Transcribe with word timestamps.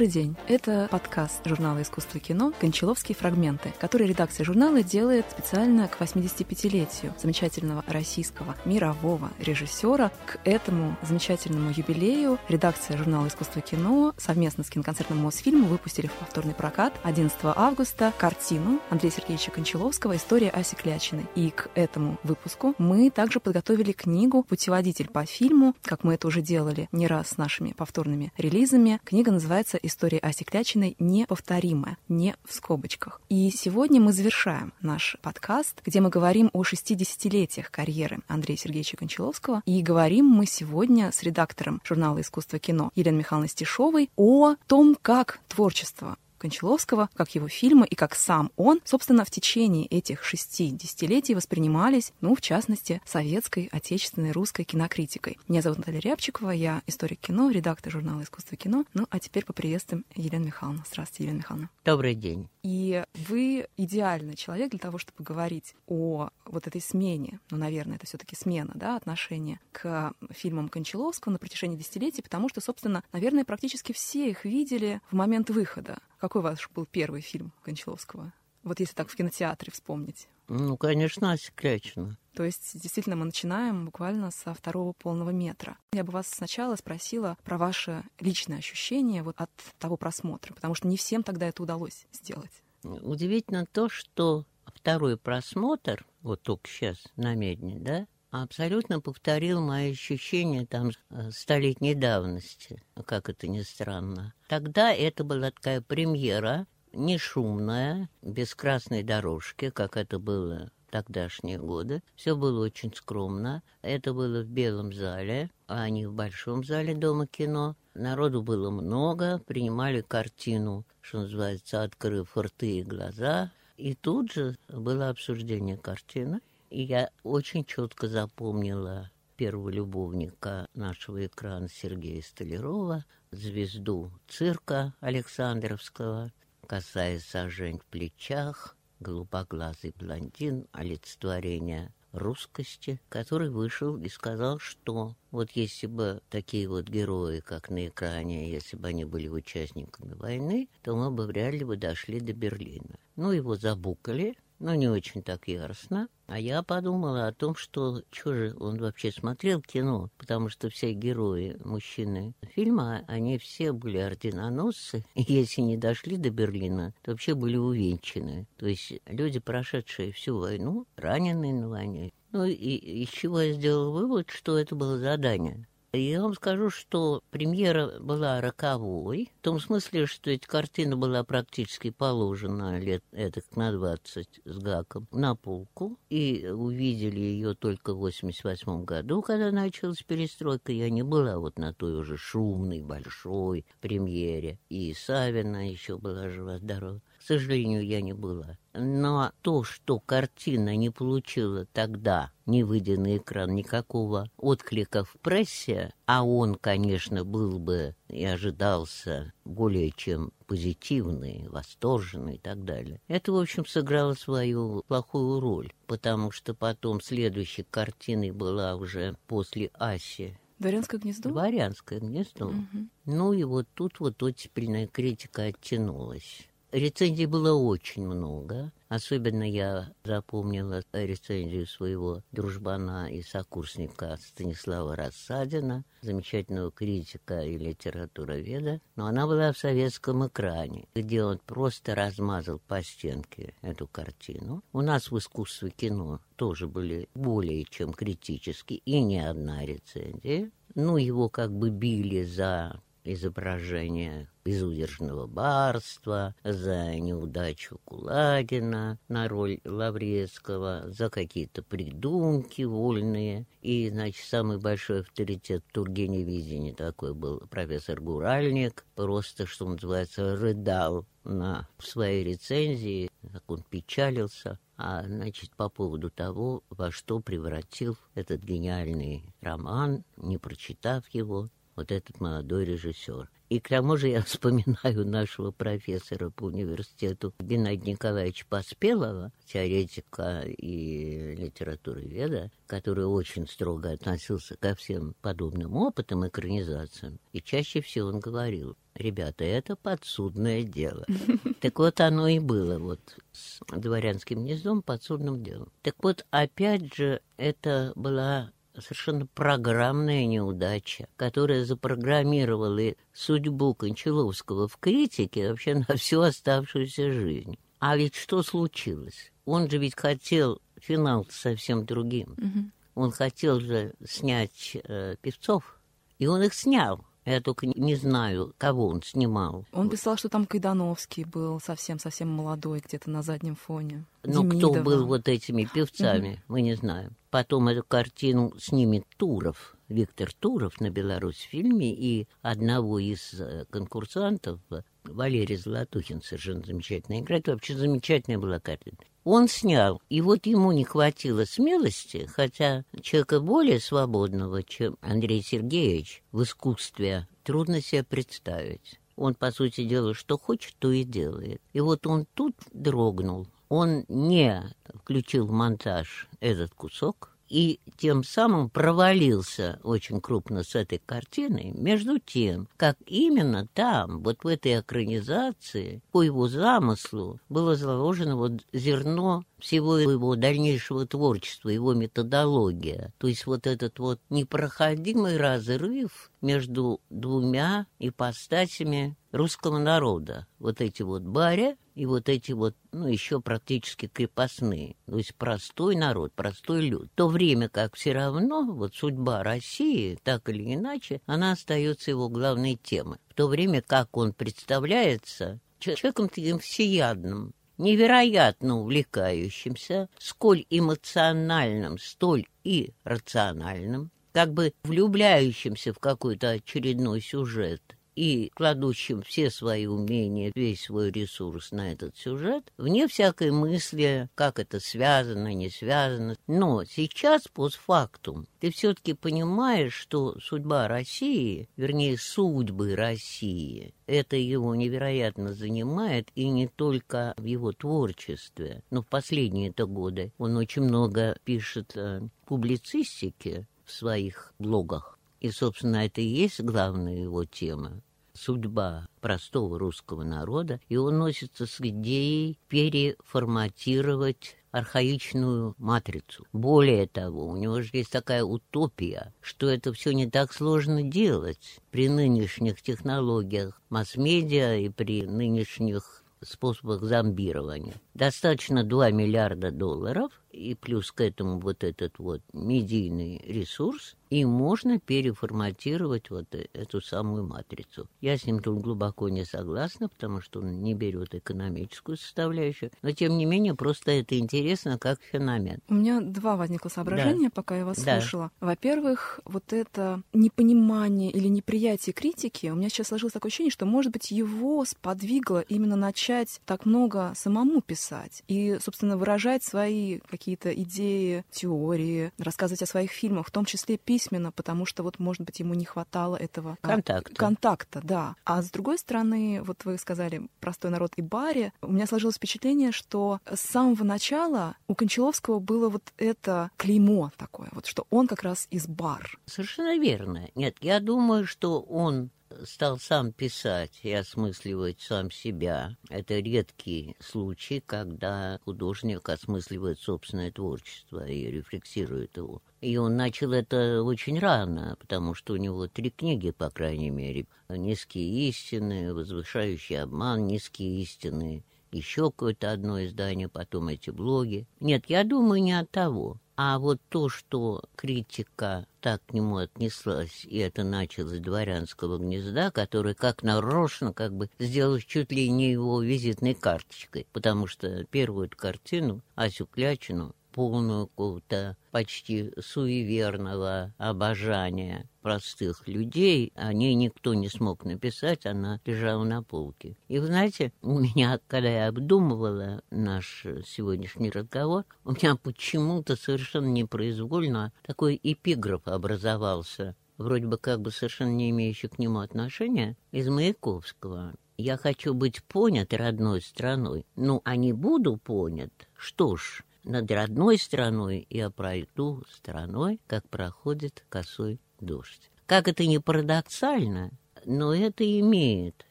Добрый 0.00 0.12
день. 0.14 0.39
Это 0.48 0.88
подкаст 0.90 1.46
журнала 1.46 1.80
«Искусство 1.82 2.18
и 2.18 2.20
кино» 2.20 2.52
«Гончаловские 2.60 3.14
фрагменты», 3.14 3.72
который 3.78 4.08
редакция 4.08 4.44
журнала 4.44 4.82
делает 4.82 5.24
специально 5.30 5.86
к 5.86 6.00
85-летию 6.00 7.14
замечательного 7.20 7.84
российского 7.86 8.56
мирового 8.64 9.30
режиссера. 9.38 10.10
К 10.26 10.38
этому 10.44 10.96
замечательному 11.02 11.70
юбилею 11.70 12.38
редакция 12.48 12.96
журнала 12.96 13.28
«Искусство 13.28 13.60
и 13.60 13.62
кино» 13.62 14.12
совместно 14.18 14.64
с 14.64 14.70
киноконцертом 14.70 15.18
Мосфильм 15.18 15.66
выпустили 15.66 16.08
в 16.08 16.12
повторный 16.14 16.54
прокат 16.54 16.94
11 17.04 17.38
августа 17.44 18.12
картину 18.18 18.80
Андрея 18.90 19.12
Сергеевича 19.12 19.52
Кончаловского 19.52 20.16
«История 20.16 20.50
Аси 20.50 20.74
Клячиной». 20.74 21.26
И 21.36 21.50
к 21.50 21.70
этому 21.74 22.18
выпуску 22.24 22.74
мы 22.78 23.10
также 23.10 23.38
подготовили 23.38 23.92
книгу 23.92 24.42
«Путеводитель 24.42 25.08
по 25.08 25.24
фильму», 25.24 25.76
как 25.82 26.02
мы 26.02 26.14
это 26.14 26.26
уже 26.26 26.42
делали 26.42 26.88
не 26.90 27.06
раз 27.06 27.30
с 27.30 27.36
нашими 27.36 27.72
повторными 27.72 28.32
релизами. 28.36 29.00
Книга 29.04 29.30
называется 29.30 29.78
«История 29.80 30.18
Аси 30.18 30.39
Клячиной 30.44 30.96
неповторимая», 30.98 31.96
не 32.08 32.34
в 32.44 32.52
скобочках. 32.52 33.20
И 33.28 33.50
сегодня 33.50 34.00
мы 34.00 34.12
завершаем 34.12 34.72
наш 34.80 35.16
подкаст, 35.22 35.80
где 35.84 36.00
мы 36.00 36.10
говорим 36.10 36.50
о 36.52 36.62
60-летиях 36.62 37.70
карьеры 37.70 38.20
Андрея 38.28 38.56
Сергеевича 38.56 38.96
Кончаловского. 38.96 39.62
И 39.66 39.82
говорим 39.82 40.26
мы 40.26 40.46
сегодня 40.46 41.12
с 41.12 41.22
редактором 41.22 41.80
журнала 41.84 42.20
«Искусство 42.20 42.58
кино» 42.58 42.90
Еленой 42.94 43.20
Михайловной 43.20 43.48
Стешовой 43.48 44.10
о 44.16 44.54
том, 44.66 44.96
как 45.00 45.40
творчество 45.48 46.16
Кончаловского, 46.40 47.10
как 47.14 47.34
его 47.34 47.48
фильмы 47.48 47.86
и 47.86 47.94
как 47.94 48.14
сам 48.14 48.50
он, 48.56 48.80
собственно, 48.84 49.24
в 49.24 49.30
течение 49.30 49.86
этих 49.86 50.24
шести 50.24 50.70
десятилетий 50.70 51.34
воспринимались, 51.34 52.12
ну, 52.20 52.34
в 52.34 52.40
частности, 52.40 53.00
советской, 53.04 53.68
отечественной, 53.70 54.32
русской 54.32 54.64
кинокритикой. 54.64 55.38
Меня 55.48 55.62
зовут 55.62 55.78
Наталья 55.78 56.00
Рябчикова, 56.00 56.50
я 56.50 56.82
историк 56.86 57.20
кино, 57.20 57.50
редактор 57.50 57.92
журнала 57.92 58.22
«Искусство 58.22 58.56
кино». 58.56 58.84
Ну, 58.94 59.06
а 59.10 59.18
теперь 59.18 59.44
поприветствуем 59.44 60.04
Елену 60.16 60.46
Михайловну. 60.46 60.82
Здравствуйте, 60.90 61.24
Елена 61.24 61.38
Михайловна. 61.38 61.70
Добрый 61.84 62.14
день. 62.14 62.48
И 62.62 63.04
вы 63.28 63.66
идеальный 63.76 64.34
человек 64.34 64.70
для 64.70 64.78
того, 64.78 64.98
чтобы 64.98 65.22
говорить 65.22 65.74
о 65.86 66.30
вот 66.46 66.66
этой 66.66 66.80
смене, 66.80 67.40
ну, 67.50 67.58
наверное, 67.58 67.96
это 67.96 68.06
все 68.06 68.18
таки 68.18 68.34
смена, 68.34 68.72
да, 68.74 68.96
отношения 68.96 69.60
к 69.72 70.12
фильмам 70.30 70.68
Кончаловского 70.68 71.32
на 71.32 71.38
протяжении 71.38 71.76
десятилетий, 71.76 72.22
потому 72.22 72.48
что, 72.48 72.60
собственно, 72.60 73.02
наверное, 73.12 73.44
практически 73.44 73.92
все 73.92 74.30
их 74.30 74.44
видели 74.44 75.00
в 75.10 75.14
момент 75.14 75.50
выхода. 75.50 75.98
Какой 76.20 76.42
ваш 76.42 76.68
был 76.70 76.84
первый 76.84 77.22
фильм 77.22 77.52
Кончаловского? 77.62 78.34
Вот 78.62 78.78
если 78.78 78.94
так 78.94 79.08
в 79.08 79.16
кинотеатре 79.16 79.72
вспомнить. 79.72 80.28
Ну, 80.48 80.76
конечно, 80.76 81.32
Осеклячина. 81.32 82.18
То 82.34 82.44
есть, 82.44 82.78
действительно, 82.78 83.16
мы 83.16 83.24
начинаем 83.24 83.86
буквально 83.86 84.30
со 84.30 84.52
второго 84.52 84.92
полного 84.92 85.30
метра. 85.30 85.78
Я 85.92 86.04
бы 86.04 86.12
вас 86.12 86.28
сначала 86.28 86.76
спросила 86.76 87.38
про 87.42 87.56
ваше 87.56 88.04
личное 88.18 88.58
ощущение 88.58 89.22
вот 89.22 89.40
от 89.40 89.50
того 89.78 89.96
просмотра, 89.96 90.52
потому 90.52 90.74
что 90.74 90.88
не 90.88 90.98
всем 90.98 91.22
тогда 91.22 91.48
это 91.48 91.62
удалось 91.62 92.06
сделать. 92.12 92.62
Удивительно 92.82 93.64
то, 93.64 93.88
что 93.88 94.44
второй 94.66 95.16
просмотр, 95.16 96.04
вот 96.20 96.42
только 96.42 96.68
сейчас 96.68 96.98
на 97.16 97.34
Медне, 97.34 97.78
да, 97.78 98.06
абсолютно 98.30 99.00
повторил 99.00 99.60
мои 99.60 99.92
ощущения 99.92 100.66
там 100.66 100.90
э, 101.10 101.30
столетней 101.30 101.94
давности, 101.94 102.82
как 103.04 103.28
это 103.28 103.48
ни 103.48 103.62
странно. 103.62 104.34
Тогда 104.48 104.92
это 104.92 105.24
была 105.24 105.50
такая 105.50 105.80
премьера, 105.80 106.66
не 106.92 107.18
шумная, 107.18 108.08
без 108.22 108.54
красной 108.54 109.02
дорожки, 109.02 109.70
как 109.70 109.96
это 109.96 110.18
было 110.18 110.70
в 110.86 110.90
тогдашние 110.90 111.58
годы. 111.58 112.02
Все 112.16 112.36
было 112.36 112.64
очень 112.64 112.92
скромно. 112.94 113.62
Это 113.82 114.12
было 114.12 114.42
в 114.42 114.48
Белом 114.48 114.92
зале, 114.92 115.50
а 115.66 115.88
не 115.88 116.06
в 116.06 116.12
Большом 116.12 116.64
зале 116.64 116.94
Дома 116.94 117.26
кино. 117.26 117.76
Народу 117.94 118.42
было 118.42 118.70
много, 118.70 119.40
принимали 119.46 120.00
картину, 120.00 120.84
что 121.00 121.20
называется, 121.20 121.82
открыв 121.82 122.36
рты 122.36 122.78
и 122.78 122.82
глаза. 122.82 123.52
И 123.76 123.94
тут 123.94 124.32
же 124.32 124.56
было 124.68 125.08
обсуждение 125.08 125.76
картины. 125.76 126.40
И 126.70 126.82
я 126.82 127.10
очень 127.24 127.64
четко 127.64 128.06
запомнила 128.06 129.10
первого 129.36 129.70
любовника 129.70 130.68
нашего 130.72 131.26
экрана 131.26 131.68
Сергея 131.68 132.22
Столярова, 132.22 133.04
звезду 133.32 134.12
цирка 134.28 134.94
Александровского, 135.00 136.32
косая 136.68 137.18
сажень 137.18 137.80
в 137.80 137.84
плечах, 137.86 138.76
голубоглазый 139.00 139.92
блондин, 139.98 140.68
олицетворение 140.70 141.92
русскости, 142.12 143.00
который 143.08 143.50
вышел 143.50 143.96
и 143.96 144.08
сказал, 144.08 144.60
что 144.60 145.16
вот 145.32 145.50
если 145.52 145.88
бы 145.88 146.22
такие 146.30 146.68
вот 146.68 146.88
герои, 146.88 147.40
как 147.40 147.70
на 147.70 147.88
экране, 147.88 148.50
если 148.50 148.76
бы 148.76 148.88
они 148.88 149.04
были 149.04 149.28
участниками 149.28 150.14
войны, 150.14 150.68
то 150.82 150.94
мы 150.94 151.10
бы 151.10 151.26
вряд 151.26 151.54
ли 151.54 151.64
бы 151.64 151.76
дошли 151.76 152.20
до 152.20 152.32
Берлина. 152.32 152.96
Ну, 153.16 153.32
его 153.32 153.56
забукали, 153.56 154.36
но 154.60 154.74
не 154.74 154.88
очень 154.88 155.22
так 155.22 155.48
яростно. 155.48 156.08
А 156.26 156.38
я 156.38 156.62
подумала 156.62 157.26
о 157.26 157.32
том, 157.32 157.56
что 157.56 158.02
что 158.12 158.32
же 158.32 158.54
он 158.60 158.78
вообще 158.78 159.10
смотрел 159.10 159.60
кино, 159.60 160.10
потому 160.16 160.48
что 160.48 160.70
все 160.70 160.92
герои, 160.92 161.56
мужчины 161.64 162.34
фильма, 162.54 163.04
они 163.08 163.38
все 163.38 163.72
были 163.72 163.98
орденоносцы, 163.98 165.04
и 165.14 165.24
если 165.26 165.62
не 165.62 165.76
дошли 165.76 166.16
до 166.16 166.30
Берлина, 166.30 166.94
то 167.02 167.10
вообще 167.10 167.34
были 167.34 167.56
увенчаны. 167.56 168.46
То 168.58 168.66
есть 168.66 168.92
люди, 169.06 169.40
прошедшие 169.40 170.12
всю 170.12 170.38
войну, 170.38 170.86
раненые 170.94 171.54
на 171.54 171.68
войне. 171.68 172.12
Ну 172.32 172.44
и 172.44 172.52
из 172.52 173.08
чего 173.08 173.40
я 173.40 173.54
сделала 173.54 173.90
вывод, 173.90 174.30
что 174.30 174.56
это 174.56 174.76
было 174.76 174.98
задание. 174.98 175.66
Я 175.92 176.22
вам 176.22 176.34
скажу, 176.34 176.70
что 176.70 177.24
премьера 177.32 177.98
была 177.98 178.40
роковой, 178.40 179.32
в 179.40 179.42
том 179.42 179.58
смысле, 179.58 180.06
что 180.06 180.30
эта 180.30 180.46
картина 180.46 180.96
была 180.96 181.24
практически 181.24 181.90
положена 181.90 182.78
лет 182.78 183.02
этих 183.10 183.42
на 183.56 183.72
20 183.72 184.40
с 184.44 184.58
гаком 184.58 185.08
на 185.10 185.34
полку, 185.34 185.98
и 186.08 186.46
увидели 186.46 187.18
ее 187.18 187.54
только 187.54 187.92
в 187.92 187.98
88 187.98 188.84
году, 188.84 189.20
когда 189.20 189.50
началась 189.50 190.04
перестройка. 190.04 190.70
Я 190.70 190.90
не 190.90 191.02
была 191.02 191.40
вот 191.40 191.58
на 191.58 191.74
той 191.74 191.96
уже 191.96 192.16
шумной, 192.16 192.82
большой 192.82 193.66
премьере. 193.80 194.60
И 194.68 194.94
Савина 194.94 195.68
еще 195.68 195.98
была 195.98 196.28
жива-здорова. 196.28 197.02
К 197.20 197.22
сожалению, 197.22 197.86
я 197.86 198.00
не 198.00 198.14
была. 198.14 198.56
Но 198.72 199.32
то, 199.42 199.62
что 199.62 200.00
картина 200.00 200.74
не 200.74 200.88
получила 200.88 201.66
тогда, 201.66 202.32
не 202.46 202.64
выйдя 202.64 202.98
на 202.98 203.18
экран, 203.18 203.54
никакого 203.54 204.30
отклика 204.38 205.04
в 205.04 205.12
прессе, 205.20 205.92
а 206.06 206.24
он, 206.24 206.54
конечно, 206.54 207.22
был 207.26 207.58
бы 207.58 207.94
и 208.08 208.24
ожидался 208.24 209.34
более 209.44 209.90
чем 209.90 210.32
позитивный, 210.46 211.46
восторженный 211.48 212.36
и 212.36 212.38
так 212.38 212.64
далее. 212.64 213.02
Это, 213.06 213.32
в 213.32 213.36
общем, 213.38 213.66
сыграло 213.66 214.14
свою 214.14 214.82
плохую 214.88 215.40
роль, 215.40 215.74
потому 215.86 216.30
что 216.30 216.54
потом 216.54 217.02
следующей 217.02 217.64
картиной 217.64 218.30
была 218.30 218.76
уже 218.76 219.14
после 219.26 219.70
Аси 219.74 220.38
Дворянское 220.58 221.00
гнездо? 221.00 221.30
Дворянское 221.30 222.00
гнездо. 222.00 222.48
Угу. 222.48 222.88
Ну 223.06 223.32
и 223.32 223.44
вот 223.44 223.66
тут 223.72 223.98
вот 223.98 224.22
оттепельная 224.22 224.86
критика 224.86 225.44
оттянулась. 225.44 226.49
Рецензий 226.72 227.26
было 227.26 227.52
очень 227.52 228.06
много. 228.06 228.72
Особенно 228.88 229.48
я 229.48 229.92
запомнила 230.04 230.82
рецензию 230.92 231.66
своего 231.66 232.22
дружбана 232.30 233.12
и 233.12 233.22
сокурсника 233.22 234.16
Станислава 234.16 234.94
Рассадина, 234.94 235.84
замечательного 236.00 236.70
критика 236.70 237.40
и 237.40 237.56
литературоведа. 237.56 238.80
Но 238.94 239.06
она 239.06 239.26
была 239.26 239.52
в 239.52 239.58
советском 239.58 240.26
экране, 240.26 240.86
где 240.94 241.24
он 241.24 241.38
просто 241.38 241.94
размазал 241.94 242.60
по 242.68 242.82
стенке 242.82 243.54
эту 243.62 243.88
картину. 243.88 244.62
У 244.72 244.80
нас 244.80 245.10
в 245.10 245.18
искусстве 245.18 245.70
кино 245.70 246.20
тоже 246.36 246.68
были 246.68 247.08
более 247.14 247.64
чем 247.64 247.92
критические, 247.92 248.80
и 248.84 249.00
не 249.00 249.18
одна 249.20 249.64
рецензия. 249.64 250.50
Ну, 250.76 250.96
его 250.96 251.28
как 251.28 251.52
бы 251.52 251.70
били 251.70 252.22
за 252.22 252.80
изображение 253.04 254.28
безудержного 254.44 255.26
барства, 255.26 256.34
за 256.44 256.94
неудачу 256.96 257.80
Кулагина 257.84 258.98
на 259.08 259.28
роль 259.28 259.60
Лаврецкого, 259.64 260.84
за 260.86 261.10
какие-то 261.10 261.62
придумки 261.62 262.62
вольные. 262.62 263.46
И, 263.62 263.90
значит, 263.90 264.24
самый 264.24 264.58
большой 264.58 265.00
авторитет 265.00 265.62
в 265.68 265.72
Тургеневидении 265.72 266.72
такой 266.72 267.14
был 267.14 267.40
профессор 267.50 268.00
Гуральник, 268.00 268.84
просто, 268.94 269.46
что 269.46 269.68
называется, 269.68 270.36
рыдал 270.36 271.06
на 271.24 271.68
своей 271.78 272.24
рецензии, 272.24 273.10
как 273.32 273.42
он 273.50 273.62
печалился, 273.68 274.58
а, 274.76 275.04
значит, 275.04 275.54
по 275.56 275.68
поводу 275.68 276.10
того, 276.10 276.64
во 276.70 276.90
что 276.90 277.20
превратил 277.20 277.98
этот 278.14 278.42
гениальный 278.42 279.24
роман, 279.42 280.04
не 280.16 280.38
прочитав 280.38 281.06
его, 281.10 281.50
вот 281.80 281.92
этот 281.92 282.20
молодой 282.20 282.64
режиссер. 282.66 283.28
И 283.48 283.58
к 283.58 283.68
тому 283.68 283.96
же 283.96 284.08
я 284.08 284.22
вспоминаю 284.24 285.06
нашего 285.06 285.50
профессора 285.50 286.30
по 286.30 286.44
университету 286.44 287.34
Геннадия 287.40 287.92
Николаевича 287.92 288.44
Поспелова, 288.48 289.32
теоретика 289.46 290.42
и 290.46 291.34
литературы 291.36 292.02
веда, 292.02 292.50
который 292.66 293.06
очень 293.06 293.48
строго 293.48 293.90
относился 293.90 294.56
ко 294.56 294.74
всем 294.74 295.14
подобным 295.22 295.74
опытам, 295.74 296.26
экранизациям. 296.26 297.18
И 297.32 297.40
чаще 297.40 297.80
всего 297.80 298.08
он 298.08 298.20
говорил, 298.20 298.76
ребята, 298.94 299.44
это 299.44 299.76
подсудное 299.76 300.62
дело. 300.62 301.04
Так 301.60 301.78
вот 301.78 302.00
оно 302.00 302.26
и 302.26 302.38
было 302.38 302.78
вот 302.78 303.00
с 303.32 303.60
дворянским 303.68 304.44
гнездом 304.44 304.80
подсудным 304.80 305.42
делом. 305.42 305.70
Так 305.82 305.94
вот, 306.02 306.24
опять 306.30 306.94
же, 306.94 307.20
это 307.36 307.92
была 307.96 308.50
совершенно 308.78 309.26
программная 309.26 310.26
неудача, 310.26 311.08
которая 311.16 311.64
запрограммировала 311.64 312.94
судьбу 313.12 313.74
Кончаловского 313.74 314.68
в 314.68 314.76
критике 314.78 315.50
вообще 315.50 315.74
на 315.88 315.96
всю 315.96 316.20
оставшуюся 316.20 317.12
жизнь. 317.12 317.58
А 317.78 317.96
ведь 317.96 318.14
что 318.14 318.42
случилось? 318.42 319.32
Он 319.44 319.68
же 319.70 319.78
ведь 319.78 319.96
хотел 319.96 320.60
финал 320.76 321.26
совсем 321.30 321.84
другим. 321.84 322.32
Угу. 322.32 322.70
Он 323.02 323.10
хотел 323.10 323.60
же 323.60 323.94
снять 324.04 324.76
э, 324.84 325.16
певцов, 325.20 325.80
и 326.18 326.26
он 326.26 326.42
их 326.42 326.54
снял. 326.54 327.04
Я 327.24 327.40
только 327.40 327.66
не 327.66 327.96
знаю, 327.96 328.54
кого 328.56 328.88
он 328.88 329.02
снимал. 329.02 329.66
Он 329.72 329.90
писал, 329.90 330.16
что 330.16 330.28
там 330.28 330.46
Кайдановский 330.46 331.24
был 331.24 331.60
совсем-совсем 331.60 332.28
молодой, 332.28 332.82
где-то 332.86 333.10
на 333.10 333.22
заднем 333.22 333.56
фоне. 333.56 334.04
Но 334.24 334.42
Демидова. 334.42 334.74
кто 334.74 334.82
был 334.82 335.06
вот 335.06 335.28
этими 335.28 335.64
певцами, 335.64 336.42
мы 336.48 336.62
не 336.62 336.74
знаем. 336.74 337.14
Потом 337.30 337.68
эту 337.68 337.84
картину 337.84 338.52
снимет 338.58 339.04
Туров, 339.16 339.76
Виктор 339.88 340.32
Туров 340.32 340.80
на 340.80 340.90
Беларусь 340.90 341.48
фильме, 341.50 341.94
и 341.94 342.26
одного 342.42 342.98
из 342.98 343.34
э, 343.34 343.66
конкурсантов, 343.70 344.60
Валерий 345.04 345.56
Золотухин, 345.56 346.22
совершенно 346.22 346.64
замечательно 346.64 347.20
играет. 347.20 347.48
Вообще 347.48 347.76
замечательная 347.76 348.38
была 348.38 348.60
картина. 348.60 348.98
Он 349.24 349.48
снял, 349.48 350.00
и 350.08 350.22
вот 350.22 350.46
ему 350.46 350.72
не 350.72 350.84
хватило 350.84 351.44
смелости, 351.44 352.26
хотя 352.26 352.84
человека 353.02 353.40
более 353.40 353.78
свободного, 353.78 354.62
чем 354.62 354.96
Андрей 355.02 355.42
Сергеевич 355.42 356.22
в 356.32 356.42
искусстве, 356.42 357.28
трудно 357.44 357.82
себе 357.82 358.02
представить. 358.02 358.98
Он, 359.16 359.34
по 359.34 359.50
сути 359.50 359.84
дела, 359.84 360.14
что 360.14 360.38
хочет, 360.38 360.74
то 360.78 360.90
и 360.90 361.04
делает. 361.04 361.60
И 361.74 361.80
вот 361.80 362.06
он 362.06 362.26
тут 362.32 362.54
дрогнул. 362.72 363.46
Он 363.68 364.04
не 364.08 364.62
включил 364.94 365.46
в 365.46 365.52
монтаж 365.52 366.26
этот 366.40 366.72
кусок, 366.72 367.36
и 367.50 367.80
тем 367.98 368.22
самым 368.22 368.70
провалился 368.70 369.80
очень 369.82 370.20
крупно 370.20 370.62
с 370.62 370.74
этой 370.76 371.02
картиной, 371.04 371.72
между 371.72 372.18
тем, 372.18 372.68
как 372.76 372.96
именно 373.06 373.66
там, 373.74 374.22
вот 374.22 374.44
в 374.44 374.46
этой 374.46 374.80
экранизации, 374.80 376.00
по 376.12 376.22
его 376.22 376.48
замыслу, 376.48 377.40
было 377.48 377.74
заложено 377.74 378.36
вот 378.36 378.64
зерно 378.72 379.44
всего 379.58 379.98
его 379.98 380.36
дальнейшего 380.36 381.06
творчества, 381.06 381.68
его 381.68 381.92
методология. 381.92 383.12
То 383.18 383.26
есть 383.26 383.46
вот 383.46 383.66
этот 383.66 383.98
вот 383.98 384.20
непроходимый 384.30 385.36
разрыв 385.36 386.30
между 386.40 387.00
двумя 387.10 387.86
ипостасями 387.98 389.16
русского 389.32 389.78
народа. 389.78 390.46
Вот 390.58 390.80
эти 390.80 391.02
вот 391.02 391.22
баря 391.22 391.76
и 391.94 392.06
вот 392.06 392.28
эти 392.28 392.52
вот, 392.52 392.76
ну, 392.92 393.06
еще 393.06 393.40
практически 393.40 394.06
крепостные. 394.06 394.96
То 395.06 395.18
есть 395.18 395.34
простой 395.34 395.96
народ, 395.96 396.32
простой 396.34 396.88
люд. 396.88 397.08
В 397.12 397.16
то 397.16 397.28
время 397.28 397.68
как 397.68 397.96
все 397.96 398.12
равно 398.12 398.64
вот 398.64 398.94
судьба 398.94 399.42
России, 399.42 400.18
так 400.22 400.48
или 400.48 400.74
иначе, 400.74 401.20
она 401.26 401.52
остается 401.52 402.10
его 402.10 402.28
главной 402.28 402.76
темой. 402.76 403.18
В 403.28 403.34
то 403.34 403.46
время 403.46 403.82
как 403.82 404.16
он 404.16 404.32
представляется 404.32 405.60
человеком 405.78 406.28
таким 406.28 406.58
всеядным, 406.58 407.54
невероятно 407.78 408.80
увлекающимся, 408.80 410.08
сколь 410.18 410.66
эмоциональным, 410.68 411.98
столь 411.98 412.46
и 412.64 412.92
рациональным, 413.04 414.10
как 414.32 414.52
бы 414.52 414.74
влюбляющимся 414.84 415.92
в 415.92 415.98
какой-то 415.98 416.50
очередной 416.50 417.20
сюжет– 417.20 417.82
и 418.16 418.50
кладущим 418.54 419.22
все 419.22 419.50
свои 419.50 419.86
умения, 419.86 420.52
весь 420.54 420.84
свой 420.84 421.10
ресурс 421.10 421.72
на 421.72 421.92
этот 421.92 422.16
сюжет, 422.16 422.72
вне 422.76 423.08
всякой 423.08 423.50
мысли, 423.50 424.28
как 424.34 424.58
это 424.58 424.80
связано, 424.80 425.54
не 425.54 425.70
связано. 425.70 426.36
Но 426.46 426.84
сейчас, 426.84 427.48
постфактум, 427.48 428.46
ты 428.60 428.70
все-таки 428.70 429.14
понимаешь, 429.14 429.94
что 429.94 430.38
судьба 430.40 430.88
России, 430.88 431.68
вернее, 431.76 432.18
судьбы 432.18 432.94
России, 432.96 433.94
это 434.06 434.36
его 434.36 434.74
невероятно 434.74 435.54
занимает, 435.54 436.28
и 436.34 436.48
не 436.48 436.66
только 436.66 437.34
в 437.36 437.44
его 437.44 437.72
творчестве, 437.72 438.82
но 438.90 439.02
в 439.02 439.06
последние-то 439.06 439.86
годы 439.86 440.32
он 440.38 440.56
очень 440.56 440.82
много 440.82 441.36
пишет 441.44 441.92
э, 441.94 442.20
публицистики 442.46 443.66
в 443.84 443.92
своих 443.92 444.52
блогах. 444.58 445.19
И, 445.40 445.50
собственно, 445.50 446.04
это 446.06 446.20
и 446.20 446.26
есть 446.26 446.60
главная 446.60 447.16
его 447.16 447.44
тема 447.44 448.02
судьба 448.34 449.08
простого 449.20 449.78
русского 449.78 450.22
народа, 450.22 450.80
и 450.88 450.96
он 450.96 451.18
носится 451.18 451.66
с 451.66 451.80
идеей 451.80 452.58
переформатировать 452.68 454.56
архаичную 454.70 455.74
матрицу. 455.78 456.46
Более 456.52 457.06
того, 457.06 457.48
у 457.48 457.56
него 457.56 457.82
же 457.82 457.90
есть 457.92 458.12
такая 458.12 458.44
утопия, 458.44 459.34
что 459.40 459.68
это 459.68 459.92
все 459.92 460.12
не 460.12 460.30
так 460.30 460.52
сложно 460.52 461.02
делать 461.02 461.80
при 461.90 462.08
нынешних 462.08 462.80
технологиях 462.80 463.80
масс-медиа 463.90 464.76
и 464.76 464.88
при 464.88 465.26
нынешних 465.26 466.22
способах 466.42 467.02
зомбирования. 467.02 468.00
Достаточно 468.14 468.84
2 468.84 469.10
миллиарда 469.10 469.70
долларов, 469.70 470.32
и 470.52 470.74
плюс 470.74 471.12
к 471.12 471.20
этому 471.20 471.60
вот 471.60 471.84
этот 471.84 472.18
вот 472.18 472.40
медийный 472.52 473.38
ресурс, 473.44 474.16
и 474.30 474.44
можно 474.44 474.98
переформатировать 474.98 476.30
вот 476.30 476.46
эту 476.72 477.00
самую 477.00 477.46
матрицу. 477.46 478.08
Я 478.20 478.38
с 478.38 478.46
ним 478.46 478.60
тут 478.60 478.80
глубоко 478.80 479.28
не 479.28 479.44
согласна, 479.44 480.08
потому 480.08 480.40
что 480.40 480.60
он 480.60 480.82
не 480.82 480.94
берет 480.94 481.34
экономическую 481.34 482.16
составляющую, 482.16 482.90
но 483.02 483.10
тем 483.12 483.36
не 483.36 483.44
менее 483.44 483.74
просто 483.74 484.12
это 484.12 484.38
интересно 484.38 484.98
как 484.98 485.20
феномен. 485.20 485.80
У 485.88 485.94
меня 485.94 486.20
два 486.20 486.56
возникло 486.56 486.88
соображения, 486.88 487.48
да. 487.48 487.52
пока 487.54 487.76
я 487.76 487.84
вас 487.84 487.98
да. 487.98 488.20
слушала. 488.20 488.50
Во-первых, 488.60 489.40
вот 489.44 489.72
это 489.72 490.22
непонимание 490.32 491.30
или 491.30 491.48
неприятие 491.48 492.12
критики, 492.12 492.68
у 492.68 492.76
меня 492.76 492.88
сейчас 492.88 493.08
сложилось 493.08 493.32
такое 493.32 493.50
ощущение, 493.50 493.72
что, 493.72 493.86
может 493.86 494.12
быть, 494.12 494.30
его 494.30 494.84
сподвигло 494.84 495.60
именно 495.60 495.96
начать 495.96 496.60
так 496.66 496.86
много 496.86 497.32
самому 497.34 497.80
писать 497.80 498.44
и, 498.46 498.78
собственно, 498.80 499.16
выражать 499.16 499.64
свои 499.64 500.20
какие-то 500.20 500.72
идеи, 500.72 501.44
теории, 501.50 502.32
рассказывать 502.38 502.82
о 502.82 502.86
своих 502.86 503.10
фильмах, 503.10 503.48
в 503.48 503.50
том 503.50 503.64
числе 503.64 503.98
письменно, 504.20 504.52
потому 504.52 504.86
что 504.86 505.02
вот, 505.02 505.18
может 505.18 505.42
быть, 505.42 505.60
ему 505.60 505.74
не 505.74 505.84
хватало 505.84 506.36
этого 506.36 506.76
контакта. 506.82 507.34
контакта, 507.34 508.00
да. 508.04 508.36
А 508.44 508.62
с 508.62 508.70
другой 508.70 508.98
стороны, 508.98 509.62
вот 509.62 509.84
вы 509.84 509.96
сказали 509.98 510.42
простой 510.60 510.90
народ 510.90 511.12
и 511.16 511.22
баре, 511.22 511.72
у 511.80 511.92
меня 511.92 512.06
сложилось 512.06 512.36
впечатление, 512.36 512.92
что 512.92 513.40
с 513.50 513.60
самого 513.60 514.04
начала 514.04 514.76
у 514.88 514.94
Кончаловского 514.94 515.58
было 515.58 515.88
вот 515.88 516.12
это 516.18 516.70
клеймо 516.76 517.30
такое, 517.36 517.68
вот 517.72 517.86
что 517.86 518.06
он 518.10 518.26
как 518.26 518.42
раз 518.42 518.66
из 518.70 518.86
бар. 518.86 519.38
Совершенно 519.46 519.98
верно. 519.98 520.48
Нет, 520.54 520.76
я 520.80 521.00
думаю, 521.00 521.46
что 521.46 521.80
он 521.80 522.30
стал 522.64 522.98
сам 522.98 523.32
писать 523.32 524.00
и 524.02 524.12
осмысливать 524.12 525.00
сам 525.00 525.30
себя. 525.30 525.96
Это 526.08 526.38
редкий 526.38 527.16
случай, 527.20 527.82
когда 527.84 528.58
художник 528.64 529.28
осмысливает 529.28 529.98
собственное 529.98 530.50
творчество 530.50 531.26
и 531.26 531.50
рефлексирует 531.50 532.36
его. 532.36 532.62
И 532.80 532.96
он 532.96 533.16
начал 533.16 533.52
это 533.52 534.02
очень 534.02 534.38
рано, 534.38 534.96
потому 534.98 535.34
что 535.34 535.54
у 535.54 535.56
него 535.56 535.86
три 535.86 536.10
книги, 536.10 536.50
по 536.50 536.70
крайней 536.70 537.10
мере. 537.10 537.46
«Низкие 537.68 538.48
истины», 538.48 539.14
«Возвышающий 539.14 540.00
обман», 540.00 540.46
«Низкие 540.46 541.02
истины», 541.02 541.64
еще 541.92 542.30
какое-то 542.30 542.70
одно 542.70 543.04
издание, 543.04 543.48
потом 543.48 543.88
эти 543.88 544.10
блоги. 544.10 544.66
Нет, 544.78 545.06
я 545.08 545.24
думаю, 545.24 545.62
не 545.62 545.72
от 545.72 545.90
того. 545.90 546.38
А 546.62 546.78
вот 546.78 547.00
то, 547.08 547.30
что 547.30 547.82
критика 547.96 548.86
так 549.00 549.24
к 549.24 549.32
нему 549.32 549.56
отнеслась, 549.56 550.44
и 550.44 550.58
это 550.58 550.84
началось 550.84 551.38
с 551.38 551.40
дворянского 551.40 552.18
гнезда, 552.18 552.70
который 552.70 553.14
как 553.14 553.42
нарочно 553.42 554.12
как 554.12 554.34
бы 554.34 554.50
сделал 554.58 554.98
чуть 554.98 555.32
ли 555.32 555.48
не 555.48 555.70
его 555.70 556.02
визитной 556.02 556.52
карточкой, 556.52 557.26
потому 557.32 557.66
что 557.66 558.04
первую 558.04 558.50
картину 558.54 559.22
Асю 559.36 559.64
Клячину 559.64 560.34
полную 560.52 561.06
какого-то 561.06 561.76
почти 561.90 562.52
суеверного 562.60 563.94
обожания 563.98 565.08
простых 565.22 565.86
людей, 565.86 566.52
о 566.54 566.72
ней 566.72 566.94
никто 566.94 567.34
не 567.34 567.48
смог 567.48 567.84
написать, 567.84 568.46
она 568.46 568.80
лежала 568.84 569.24
на 569.24 569.42
полке. 569.42 569.96
И 570.08 570.18
вы 570.18 570.26
знаете, 570.26 570.72
у 570.82 570.98
меня, 570.98 571.40
когда 571.46 571.68
я 571.68 571.88
обдумывала 571.88 572.82
наш 572.90 573.46
сегодняшний 573.66 574.30
разговор, 574.30 574.84
у 575.04 575.12
меня 575.12 575.36
почему-то 575.36 576.16
совершенно 576.16 576.68
непроизвольно 576.68 577.72
такой 577.82 578.18
эпиграф 578.22 578.82
образовался 578.86 579.94
вроде 580.20 580.46
бы 580.46 580.58
как 580.58 580.80
бы 580.80 580.90
совершенно 580.90 581.30
не 581.30 581.50
имеющий 581.50 581.88
к 581.88 581.98
нему 581.98 582.20
отношения, 582.20 582.96
из 583.10 583.28
Маяковского. 583.28 584.34
Я 584.58 584.76
хочу 584.76 585.14
быть 585.14 585.42
понят 585.44 585.94
родной 585.94 586.42
страной. 586.42 587.06
Ну, 587.16 587.40
а 587.44 587.56
не 587.56 587.72
буду 587.72 588.18
понят, 588.18 588.70
что 588.94 589.36
ж, 589.36 589.64
над 589.84 590.10
родной 590.10 590.58
страной 590.58 591.26
я 591.30 591.50
пройду 591.50 592.22
стороной, 592.30 593.00
как 593.06 593.28
проходит 593.28 594.04
косой 594.08 594.60
дождь. 594.80 595.30
Как 595.46 595.68
это 595.68 595.86
не 595.86 595.98
парадоксально, 595.98 597.10
но 597.44 597.74
это 597.74 598.04
имеет 598.20 598.86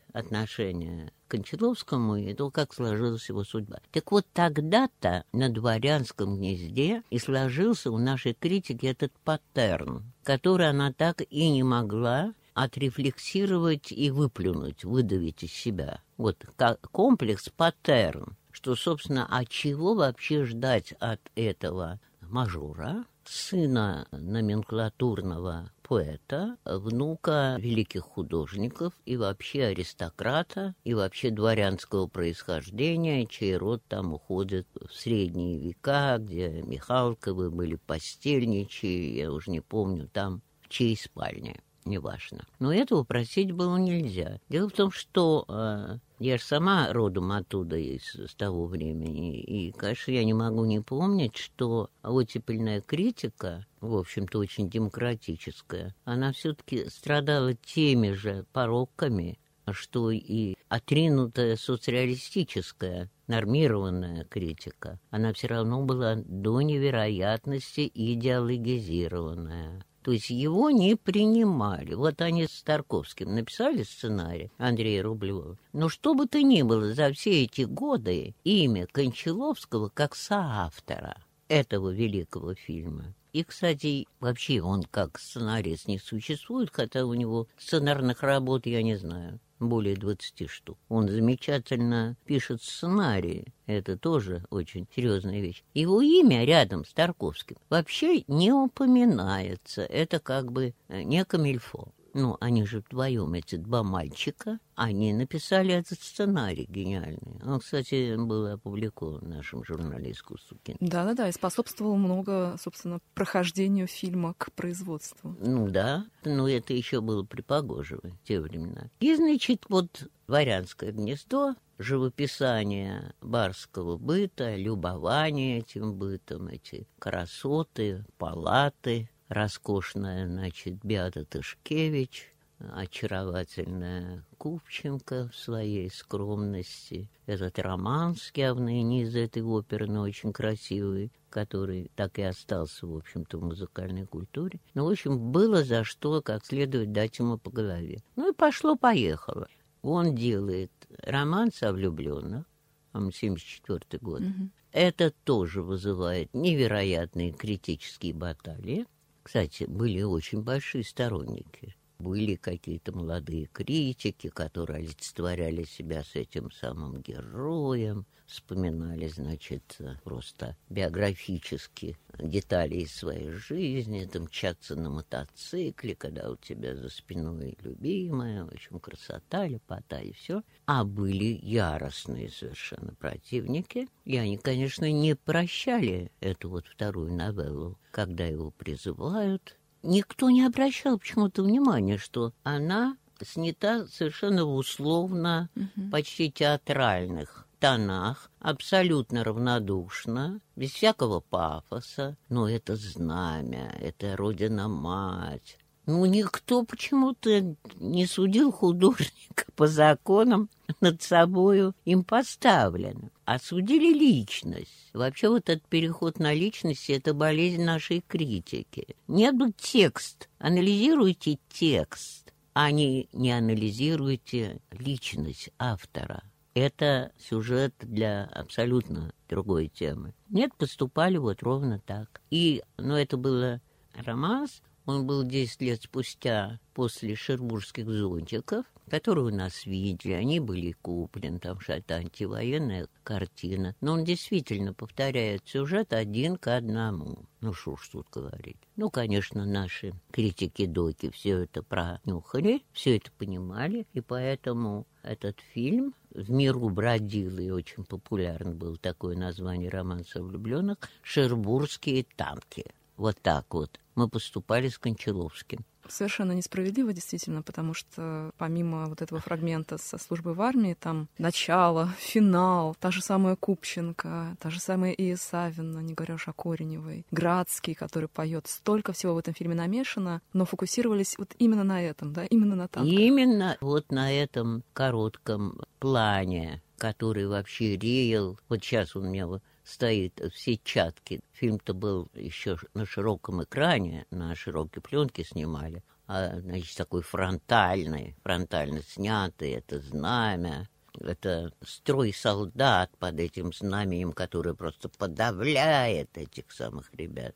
отношение 0.13 1.11
к 1.27 1.31
Кончаловскому 1.31 2.15
и 2.17 2.33
то, 2.33 2.49
как 2.49 2.73
сложилась 2.73 3.29
его 3.29 3.43
судьба. 3.43 3.79
Так 3.91 4.11
вот, 4.11 4.25
тогда-то 4.33 5.23
на 5.31 5.49
дворянском 5.49 6.37
гнезде 6.37 7.03
и 7.09 7.19
сложился 7.19 7.91
у 7.91 7.97
нашей 7.97 8.33
критики 8.33 8.87
этот 8.87 9.11
паттерн, 9.23 10.11
который 10.23 10.69
она 10.69 10.91
так 10.91 11.21
и 11.29 11.49
не 11.49 11.63
могла 11.63 12.33
отрефлексировать 12.55 13.91
и 13.91 14.09
выплюнуть, 14.09 14.83
выдавить 14.83 15.43
из 15.43 15.53
себя. 15.53 16.01
Вот 16.17 16.45
комплекс 16.91 17.47
паттерн, 17.55 18.35
что, 18.59 18.75
собственно, 18.75 19.25
от 19.25 19.47
чего 19.47 19.95
вообще 19.95 20.43
ждать 20.43 20.91
от 20.99 21.21
этого 21.35 21.97
мажора, 22.19 23.05
сына 23.23 24.05
номенклатурного 24.11 25.71
поэта, 25.81 26.57
внука 26.65 27.55
великих 27.57 28.01
художников 28.01 28.91
и 29.05 29.15
вообще 29.15 29.67
аристократа, 29.67 30.75
и 30.83 30.93
вообще 30.93 31.29
дворянского 31.29 32.07
происхождения, 32.07 33.25
чей 33.27 33.55
род 33.55 33.81
там 33.87 34.13
уходит 34.13 34.67
в 34.73 34.93
средние 34.93 35.57
века, 35.57 36.17
где 36.19 36.61
Михалковы 36.61 37.49
были 37.49 37.75
постельничьи, 37.75 39.19
я 39.19 39.31
уже 39.31 39.51
не 39.51 39.61
помню, 39.61 40.09
там 40.11 40.41
в 40.63 40.67
чьей 40.67 40.97
спальне 40.97 41.61
неважно. 41.85 42.45
Но 42.59 42.73
этого 42.73 43.03
просить 43.03 43.51
было 43.51 43.77
нельзя. 43.77 44.39
Дело 44.49 44.69
в 44.69 44.73
том, 44.73 44.91
что 44.91 45.45
э, 45.47 45.97
я 46.19 46.37
же 46.37 46.43
сама 46.43 46.91
родом 46.91 47.31
оттуда, 47.31 47.77
из, 47.77 48.15
с 48.15 48.35
того 48.35 48.65
времени, 48.65 49.39
и, 49.41 49.71
конечно, 49.71 50.11
я 50.11 50.23
не 50.23 50.33
могу 50.33 50.65
не 50.65 50.81
помнить, 50.81 51.37
что 51.37 51.89
оттепельная 52.03 52.81
критика, 52.81 53.65
в 53.81 53.95
общем-то, 53.95 54.39
очень 54.39 54.69
демократическая, 54.69 55.95
она 56.05 56.33
все-таки 56.33 56.89
страдала 56.89 57.53
теми 57.53 58.11
же 58.11 58.45
пороками, 58.51 59.39
что 59.71 60.11
и 60.11 60.55
отринутая 60.67 61.55
социалистическая 61.55 63.09
нормированная 63.27 64.25
критика, 64.25 64.99
она 65.11 65.31
все 65.33 65.47
равно 65.47 65.83
была 65.83 66.15
до 66.15 66.61
невероятности 66.61 67.89
идеологизированная. 67.93 69.85
То 70.09 70.13
есть 70.13 70.31
его 70.31 70.71
не 70.71 70.95
принимали. 70.95 71.93
Вот 71.93 72.19
они 72.23 72.47
с 72.47 72.63
Тарковским 72.63 73.35
написали 73.35 73.83
сценарий 73.83 74.49
Андрея 74.57 75.03
Рублева. 75.03 75.55
Но 75.71 75.87
что 75.87 76.15
бы 76.15 76.25
то 76.25 76.41
ни 76.41 76.63
было, 76.63 76.95
за 76.95 77.13
все 77.13 77.43
эти 77.43 77.61
годы 77.61 78.33
имя 78.43 78.87
Кончаловского 78.87 79.89
как 79.93 80.15
соавтора 80.15 81.15
этого 81.47 81.89
великого 81.89 82.55
фильма. 82.55 83.13
И, 83.33 83.43
кстати, 83.43 84.07
вообще 84.19 84.61
он 84.61 84.83
как 84.83 85.19
сценарист 85.19 85.87
не 85.87 85.99
существует, 85.99 86.69
хотя 86.71 87.05
у 87.05 87.13
него 87.13 87.47
сценарных 87.57 88.23
работ 88.23 88.65
я 88.65 88.81
не 88.81 88.95
знаю 88.95 89.39
более 89.59 89.95
20 89.95 90.49
штук. 90.49 90.77
Он 90.87 91.07
замечательно 91.07 92.15
пишет 92.25 92.63
сценарии. 92.63 93.53
Это 93.65 93.97
тоже 93.97 94.45
очень 94.49 94.87
серьезная 94.95 95.41
вещь. 95.41 95.63
Его 95.73 96.01
имя 96.01 96.45
рядом 96.45 96.85
с 96.85 96.93
Тарковским 96.93 97.57
вообще 97.69 98.23
не 98.27 98.51
упоминается. 98.51 99.83
Это 99.83 100.19
как 100.19 100.51
бы 100.51 100.73
не 100.87 101.23
камильфо. 101.25 101.89
Ну, 102.13 102.37
они 102.39 102.65
же 102.65 102.79
вдвоем, 102.79 103.33
эти 103.33 103.55
два 103.55 103.83
мальчика, 103.83 104.59
они 104.75 105.13
написали 105.13 105.73
этот 105.73 105.99
сценарий 106.01 106.65
гениальный. 106.67 107.41
Он, 107.45 107.59
кстати, 107.59 108.15
был 108.15 108.47
опубликован 108.47 109.19
в 109.19 109.27
нашем 109.27 109.63
журнале 109.63 110.11
«Искусство 110.11 110.57
кино». 110.63 110.77
Да-да-да, 110.79 111.29
и 111.29 111.31
способствовал 111.31 111.95
много, 111.97 112.55
собственно, 112.61 112.99
прохождению 113.13 113.87
фильма 113.87 114.33
к 114.37 114.51
производству. 114.53 115.35
Ну 115.39 115.67
да, 115.69 116.05
но 116.23 116.47
это 116.47 116.73
еще 116.73 117.01
было 117.01 117.23
при 117.23 117.41
Погожеве, 117.41 118.17
те 118.23 118.39
времена. 118.39 118.89
И, 118.99 119.15
значит, 119.15 119.65
вот 119.69 120.07
«Дворянское 120.27 120.91
гнездо», 120.91 121.55
живописание 121.79 123.13
барского 123.21 123.97
быта, 123.97 124.55
любование 124.55 125.59
этим 125.59 125.93
бытом, 125.93 126.49
эти 126.49 126.87
красоты, 126.99 128.05
палаты, 128.17 129.09
роскошная, 129.29 130.27
значит, 130.27 130.83
Беата 130.83 131.23
Тышкевич, 131.23 132.33
очаровательная 132.59 134.25
Купченко 134.37 135.29
в 135.29 135.35
своей 135.35 135.89
скромности. 135.89 137.09
Этот 137.25 137.57
романс 137.59 138.31
явно 138.35 138.69
не 138.69 139.03
из 139.03 139.15
этой 139.15 139.43
оперы, 139.43 139.87
но 139.87 140.01
очень 140.01 140.33
красивый, 140.33 141.11
который 141.29 141.91
так 141.95 142.19
и 142.19 142.23
остался, 142.23 142.85
в 142.87 142.97
общем-то, 142.97 143.37
в 143.37 143.43
музыкальной 143.43 144.05
культуре. 144.05 144.59
Ну, 144.73 144.85
в 144.85 144.89
общем, 144.89 145.31
было 145.31 145.63
за 145.63 145.83
что 145.83 146.21
как 146.21 146.45
следует 146.45 146.91
дать 146.91 147.19
ему 147.19 147.37
по 147.37 147.49
голове. 147.49 148.01
Ну 148.15 148.31
и 148.31 148.35
пошло-поехало. 148.35 149.47
Он 149.81 150.13
делает 150.15 150.71
романс 151.03 151.63
о 151.63 151.71
влюбленных, 151.71 152.45
74 152.93 153.99
год. 154.01 154.21
Угу. 154.21 154.49
Это 154.71 155.11
тоже 155.23 155.61
вызывает 155.61 156.33
невероятные 156.33 157.31
критические 157.31 158.13
баталии. 158.13 158.85
Кстати, 159.23 159.65
были 159.65 160.01
очень 160.01 160.41
большие 160.41 160.83
сторонники. 160.83 161.75
Были 161.99 162.35
какие-то 162.35 162.93
молодые 162.93 163.47
критики, 163.47 164.29
которые 164.29 164.77
олицетворяли 164.77 165.65
себя 165.65 166.01
с 166.01 166.15
этим 166.15 166.49
самым 166.49 167.01
героем, 167.01 168.05
вспоминали, 168.25 169.07
значит, 169.07 169.77
просто 170.05 170.55
биографически 170.69 171.97
детали 172.17 172.75
из 172.75 172.95
своей 172.95 173.31
жизни, 173.31 174.05
там 174.05 174.23
мчаться 174.23 174.77
на 174.77 174.89
мотоцикле, 174.89 175.93
когда 175.93 176.29
у 176.29 176.37
тебя 176.37 176.73
за 176.75 176.89
спиной 176.89 177.57
любимая, 177.61 178.45
в 178.45 178.53
общем, 178.53 178.79
красота, 178.79 179.45
лепота 179.45 179.99
и 179.99 180.13
все. 180.13 180.41
А 180.67 180.85
были 180.85 181.37
яростные 181.43 182.29
совершенно 182.29 182.93
противники, 182.95 183.89
и 184.05 184.15
они, 184.15 184.37
конечно, 184.37 184.89
не 184.89 185.15
прощали 185.15 186.11
эту 186.21 186.49
вот 186.49 186.65
вторую 186.67 187.11
новеллу, 187.13 187.77
когда 187.91 188.25
его 188.25 188.51
призывают 188.51 189.58
никто 189.83 190.29
не 190.29 190.45
обращал 190.45 190.97
почему-то 190.97 191.43
внимания, 191.43 191.97
что 191.97 192.33
она 192.43 192.97
снята 193.21 193.85
совершенно 193.87 194.45
условно, 194.45 195.49
угу. 195.55 195.89
почти 195.91 196.31
театральных 196.31 197.45
тонах, 197.59 198.31
абсолютно 198.39 199.23
равнодушно, 199.23 200.39
без 200.55 200.71
всякого 200.71 201.19
пафоса. 201.19 202.17
Но 202.29 202.49
это 202.49 202.75
знамя, 202.75 203.75
это 203.79 204.15
Родина-мать. 204.15 205.58
Ну, 205.89 206.05
никто 206.05 206.63
почему-то 206.63 207.55
не 207.79 208.05
судил 208.05 208.51
художника 208.51 209.45
по 209.55 209.65
законам 209.65 210.47
над 210.81 211.01
собою 211.01 211.73
им 211.83 212.03
поставлено, 212.03 213.09
а 213.25 213.39
судили 213.39 213.91
личность. 213.97 214.91
Вообще 214.93 215.29
вот 215.29 215.49
этот 215.49 215.67
переход 215.67 216.19
на 216.19 216.31
личность— 216.31 216.89
это 216.91 217.15
болезнь 217.15 217.63
нашей 217.63 218.03
критики. 218.07 218.95
Нету 219.07 219.51
текст. 219.57 220.29
Анализируйте 220.37 221.39
текст, 221.49 222.33
а 222.53 222.69
не, 222.69 223.09
не 223.11 223.31
анализируйте 223.31 224.61
личность 224.69 225.49
автора. 225.57 226.21
Это 226.53 227.11
сюжет 227.17 227.73
для 227.79 228.25
абсолютно 228.25 229.11
другой 229.27 229.69
темы. 229.69 230.13
Нет, 230.29 230.53
поступали 230.53 231.17
вот 231.17 231.41
ровно 231.41 231.79
так. 231.79 232.21
И, 232.29 232.61
ну, 232.77 232.93
это 232.93 233.17
было 233.17 233.59
романс, 233.95 234.61
он 234.89 235.05
был 235.05 235.23
10 235.23 235.61
лет 235.61 235.83
спустя 235.83 236.59
после 236.73 237.15
шербургских 237.15 237.87
зонтиков, 237.87 238.65
которые 238.89 239.25
у 239.25 239.35
нас 239.35 239.65
видели. 239.65 240.13
Они 240.13 240.39
были 240.39 240.71
куплены, 240.71 241.39
там 241.39 241.59
что-то 241.59 241.95
антивоенная 241.95 242.87
картина. 243.03 243.75
Но 243.81 243.93
он 243.93 244.03
действительно 244.03 244.73
повторяет 244.73 245.43
сюжет 245.45 245.93
один 245.93 246.37
к 246.37 246.47
одному. 246.47 247.19
Ну, 247.41 247.53
что 247.53 247.75
ж 247.75 247.89
тут 247.91 248.07
говорить. 248.11 248.57
Ну, 248.75 248.89
конечно, 248.89 249.45
наши 249.45 249.93
критики-доки 250.11 251.11
все 251.11 251.43
это 251.43 251.61
пронюхали, 251.61 252.63
все 252.73 252.97
это 252.97 253.11
понимали, 253.11 253.85
и 253.93 254.01
поэтому 254.01 254.87
этот 255.03 255.39
фильм 255.53 255.93
в 256.09 256.31
миру 256.31 256.69
бродил, 256.69 257.37
и 257.37 257.51
очень 257.51 257.85
популярен 257.85 258.57
был 258.57 258.75
такое 258.77 259.15
название 259.15 259.69
романса 259.69 260.23
влюбленных 260.23 260.77
«Шербургские 261.03 262.05
танки». 262.15 262.65
Вот 262.99 263.15
так 263.21 263.45
вот 263.53 263.79
мы 263.95 264.09
поступали 264.09 264.67
с 264.67 264.77
Кончаловским. 264.77 265.59
Совершенно 265.87 266.33
несправедливо, 266.33 266.91
действительно, 266.91 267.41
потому 267.41 267.73
что 267.73 268.31
помимо 268.37 268.87
вот 268.87 269.01
этого 269.01 269.21
фрагмента 269.21 269.77
со 269.77 269.97
службы 269.97 270.33
в 270.33 270.41
армии, 270.41 270.75
там 270.77 271.07
начало, 271.17 271.93
финал, 271.97 272.75
та 272.77 272.91
же 272.91 273.01
самая 273.01 273.37
Купченко, 273.37 274.35
та 274.37 274.49
же 274.49 274.59
самая 274.59 274.91
Ия 274.91 275.15
Савина, 275.15 275.79
не 275.79 275.93
говоря 275.93 276.15
уж 276.15 276.27
о 276.27 276.33
Кореневой, 276.33 277.05
Градский, 277.09 277.73
который 277.73 278.09
поет, 278.09 278.47
столько 278.47 278.91
всего 278.91 279.15
в 279.15 279.17
этом 279.17 279.33
фильме 279.33 279.55
намешано, 279.55 280.21
но 280.33 280.43
фокусировались 280.43 281.17
вот 281.17 281.33
именно 281.39 281.63
на 281.63 281.81
этом, 281.81 282.11
да, 282.11 282.25
именно 282.25 282.57
на 282.57 282.67
танках. 282.67 282.93
Именно 282.93 283.57
вот 283.61 283.91
на 283.91 284.11
этом 284.11 284.63
коротком 284.73 285.61
плане, 285.79 286.61
который 286.77 287.27
вообще 287.27 287.77
реял, 287.77 288.37
вот 288.49 288.61
сейчас 288.61 288.95
он 288.97 289.05
у 289.05 289.09
меня 289.09 289.25
стоит 289.69 290.19
в 290.19 290.37
сетчатке. 290.37 291.21
Фильм-то 291.33 291.73
был 291.73 292.09
еще 292.13 292.57
на 292.73 292.85
широком 292.85 293.43
экране, 293.43 294.05
на 294.09 294.35
широкой 294.35 294.81
пленке 294.81 295.23
снимали, 295.23 295.83
а, 296.07 296.39
значит, 296.39 296.75
такой 296.75 297.03
фронтальный, 297.03 298.15
фронтально 298.23 298.81
снятый, 298.81 299.51
это 299.51 299.79
знамя, 299.79 300.67
это 300.99 301.53
строй 301.63 302.13
солдат 302.13 302.89
под 302.97 303.19
этим 303.19 303.53
знаменем, 303.53 304.11
который 304.11 304.55
просто 304.55 304.89
подавляет 304.89 306.17
этих 306.17 306.51
самых 306.51 306.91
ребят. 306.93 307.35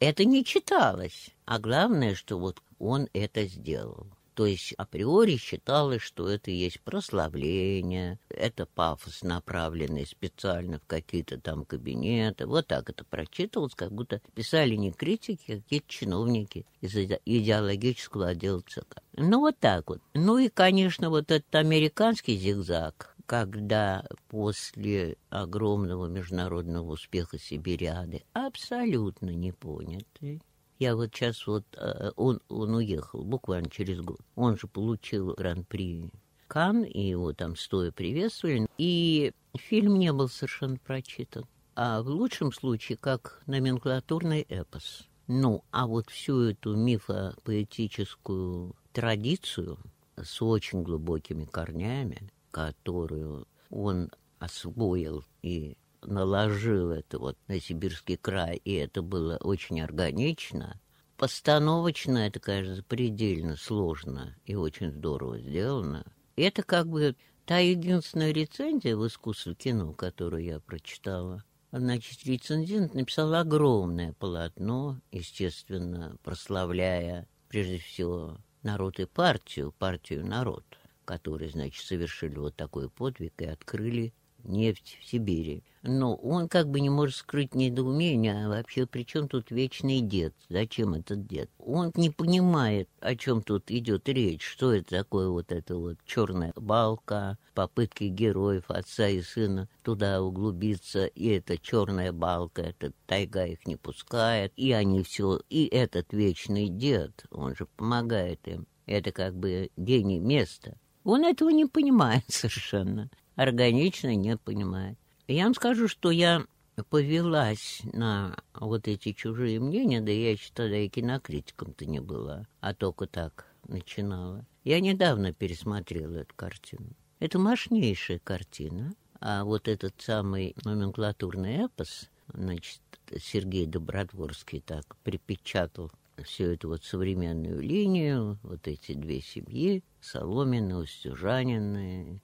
Это 0.00 0.24
не 0.24 0.44
читалось, 0.44 1.30
а 1.44 1.58
главное, 1.58 2.14
что 2.14 2.38
вот 2.38 2.62
он 2.78 3.08
это 3.12 3.44
сделал. 3.46 4.06
То 4.34 4.46
есть 4.46 4.72
априори 4.76 5.36
считалось, 5.36 6.02
что 6.02 6.28
это 6.28 6.50
есть 6.50 6.80
прославление, 6.80 8.18
это 8.28 8.66
пафос, 8.66 9.22
направленный 9.22 10.06
специально 10.06 10.80
в 10.80 10.86
какие-то 10.86 11.40
там 11.40 11.64
кабинеты. 11.64 12.46
Вот 12.46 12.66
так 12.66 12.90
это 12.90 13.04
прочитывалось, 13.04 13.74
как 13.74 13.92
будто 13.92 14.20
писали 14.34 14.74
не 14.74 14.90
критики, 14.90 15.52
а 15.52 15.60
какие-то 15.60 15.88
чиновники 15.88 16.66
из 16.80 16.96
идеологического 16.96 18.28
отдела 18.28 18.60
ЦК. 18.66 18.98
Ну, 19.16 19.40
вот 19.40 19.56
так 19.58 19.88
вот. 19.88 20.00
Ну 20.14 20.38
и, 20.38 20.48
конечно, 20.48 21.10
вот 21.10 21.30
этот 21.30 21.54
американский 21.54 22.36
зигзаг, 22.36 23.14
когда 23.26 24.04
после 24.28 25.16
огромного 25.30 26.06
международного 26.06 26.92
успеха 26.92 27.38
Сибириады 27.38 28.24
абсолютно 28.32 29.30
непонятый, 29.30 30.42
я 30.78 30.96
вот 30.96 31.14
сейчас 31.14 31.46
вот, 31.46 31.64
э, 31.76 32.10
он, 32.16 32.40
он 32.48 32.74
уехал 32.74 33.22
буквально 33.24 33.70
через 33.70 34.00
год. 34.00 34.20
Он 34.34 34.56
же 34.58 34.66
получил 34.66 35.34
гран-при 35.34 36.10
Кан, 36.48 36.84
и 36.84 37.00
его 37.00 37.32
там 37.32 37.56
стоя 37.56 37.90
приветствовали. 37.90 38.66
И 38.78 39.32
фильм 39.56 39.98
не 39.98 40.12
был 40.12 40.28
совершенно 40.28 40.76
прочитан. 40.76 41.46
А 41.76 42.02
в 42.02 42.08
лучшем 42.08 42.52
случае 42.52 42.98
как 42.98 43.42
номенклатурный 43.46 44.42
эпос. 44.42 45.08
Ну, 45.26 45.64
а 45.70 45.86
вот 45.86 46.10
всю 46.10 46.50
эту 46.50 46.76
мифопоэтическую 46.76 48.74
традицию 48.92 49.78
с 50.16 50.42
очень 50.42 50.82
глубокими 50.82 51.44
корнями, 51.44 52.30
которую 52.50 53.46
он 53.70 54.10
освоил 54.38 55.24
и 55.42 55.76
наложил 56.06 56.90
это 56.90 57.18
вот 57.18 57.36
на 57.48 57.60
сибирский 57.60 58.16
край, 58.16 58.56
и 58.64 58.74
это 58.74 59.02
было 59.02 59.36
очень 59.38 59.80
органично. 59.80 60.80
Постановочно 61.16 62.18
это, 62.18 62.40
кажется, 62.40 62.82
предельно 62.82 63.56
сложно 63.56 64.36
и 64.44 64.54
очень 64.54 64.90
здорово 64.90 65.38
сделано. 65.38 66.04
Это 66.36 66.62
как 66.62 66.88
бы 66.88 67.16
та 67.46 67.58
единственная 67.58 68.32
рецензия 68.32 68.96
в 68.96 69.06
искусстве 69.06 69.54
кино, 69.54 69.92
которую 69.92 70.44
я 70.44 70.60
прочитала. 70.60 71.44
Значит, 71.70 72.24
рецензент 72.24 72.94
написал 72.94 73.34
огромное 73.34 74.12
полотно, 74.12 75.00
естественно, 75.10 76.16
прославляя 76.22 77.28
прежде 77.48 77.78
всего 77.78 78.38
народ 78.62 78.98
и 78.98 79.06
партию, 79.06 79.72
партию 79.78 80.26
народ, 80.26 80.64
которые, 81.04 81.50
значит, 81.50 81.84
совершили 81.84 82.38
вот 82.38 82.56
такой 82.56 82.88
подвиг 82.88 83.40
и 83.40 83.44
открыли 83.44 84.14
нефть 84.44 84.98
в 85.00 85.08
Сибири. 85.08 85.62
Но 85.86 86.14
он 86.14 86.48
как 86.48 86.70
бы 86.70 86.80
не 86.80 86.88
может 86.88 87.16
скрыть 87.16 87.54
недоумение, 87.54 88.46
а 88.46 88.48
вообще 88.48 88.86
при 88.86 89.04
чем 89.04 89.28
тут 89.28 89.50
вечный 89.50 90.00
дед? 90.00 90.34
Зачем 90.48 90.94
этот 90.94 91.26
дед? 91.26 91.50
Он 91.58 91.92
не 91.94 92.08
понимает, 92.08 92.88
о 93.00 93.14
чем 93.14 93.42
тут 93.42 93.70
идет 93.70 94.08
речь, 94.08 94.42
что 94.42 94.72
это 94.72 94.88
такое 94.88 95.28
вот 95.28 95.52
эта 95.52 95.76
вот 95.76 95.98
черная 96.06 96.54
балка, 96.56 97.36
попытки 97.52 98.04
героев, 98.04 98.64
отца 98.68 99.08
и 99.08 99.20
сына 99.20 99.68
туда 99.82 100.22
углубиться, 100.22 101.04
и 101.04 101.28
эта 101.28 101.58
черная 101.58 102.12
балка, 102.12 102.62
эта 102.62 102.92
тайга 103.06 103.44
их 103.44 103.66
не 103.66 103.76
пускает, 103.76 104.54
и 104.56 104.72
они 104.72 105.02
все, 105.02 105.40
и 105.50 105.66
этот 105.66 106.14
вечный 106.14 106.70
дед, 106.70 107.26
он 107.30 107.54
же 107.54 107.66
помогает 107.76 108.40
им. 108.48 108.66
Это 108.86 109.12
как 109.12 109.36
бы 109.36 109.70
день 109.76 110.12
и 110.12 110.18
место. 110.18 110.78
Он 111.04 111.24
этого 111.24 111.50
не 111.50 111.66
понимает 111.66 112.24
совершенно 112.28 113.10
органично 113.36 114.14
не 114.14 114.36
понимает. 114.36 114.98
Я 115.26 115.44
вам 115.44 115.54
скажу, 115.54 115.88
что 115.88 116.10
я 116.10 116.44
повелась 116.90 117.80
на 117.92 118.36
вот 118.54 118.88
эти 118.88 119.12
чужие 119.12 119.60
мнения, 119.60 120.00
да 120.00 120.10
я 120.10 120.32
еще 120.32 120.50
тогда 120.52 120.76
и 120.76 120.88
кинокритиком-то 120.88 121.86
не 121.86 122.00
была, 122.00 122.46
а 122.60 122.74
только 122.74 123.06
так 123.06 123.46
начинала. 123.68 124.44
Я 124.64 124.80
недавно 124.80 125.32
пересмотрела 125.32 126.16
эту 126.16 126.34
картину. 126.34 126.90
Это 127.20 127.38
мощнейшая 127.38 128.18
картина, 128.18 128.94
а 129.20 129.44
вот 129.44 129.68
этот 129.68 129.94
самый 129.98 130.54
номенклатурный 130.64 131.64
эпос, 131.64 132.10
значит, 132.32 132.80
Сергей 133.18 133.66
Добротворский 133.66 134.60
так 134.60 134.96
припечатал 135.04 135.90
всю 136.22 136.44
эту 136.44 136.68
вот 136.68 136.84
современную 136.84 137.60
линию, 137.60 138.38
вот 138.42 138.66
эти 138.66 138.92
две 138.92 139.20
семьи, 139.20 139.82
Соломины, 140.00 140.76
Устюжанины, 140.76 142.20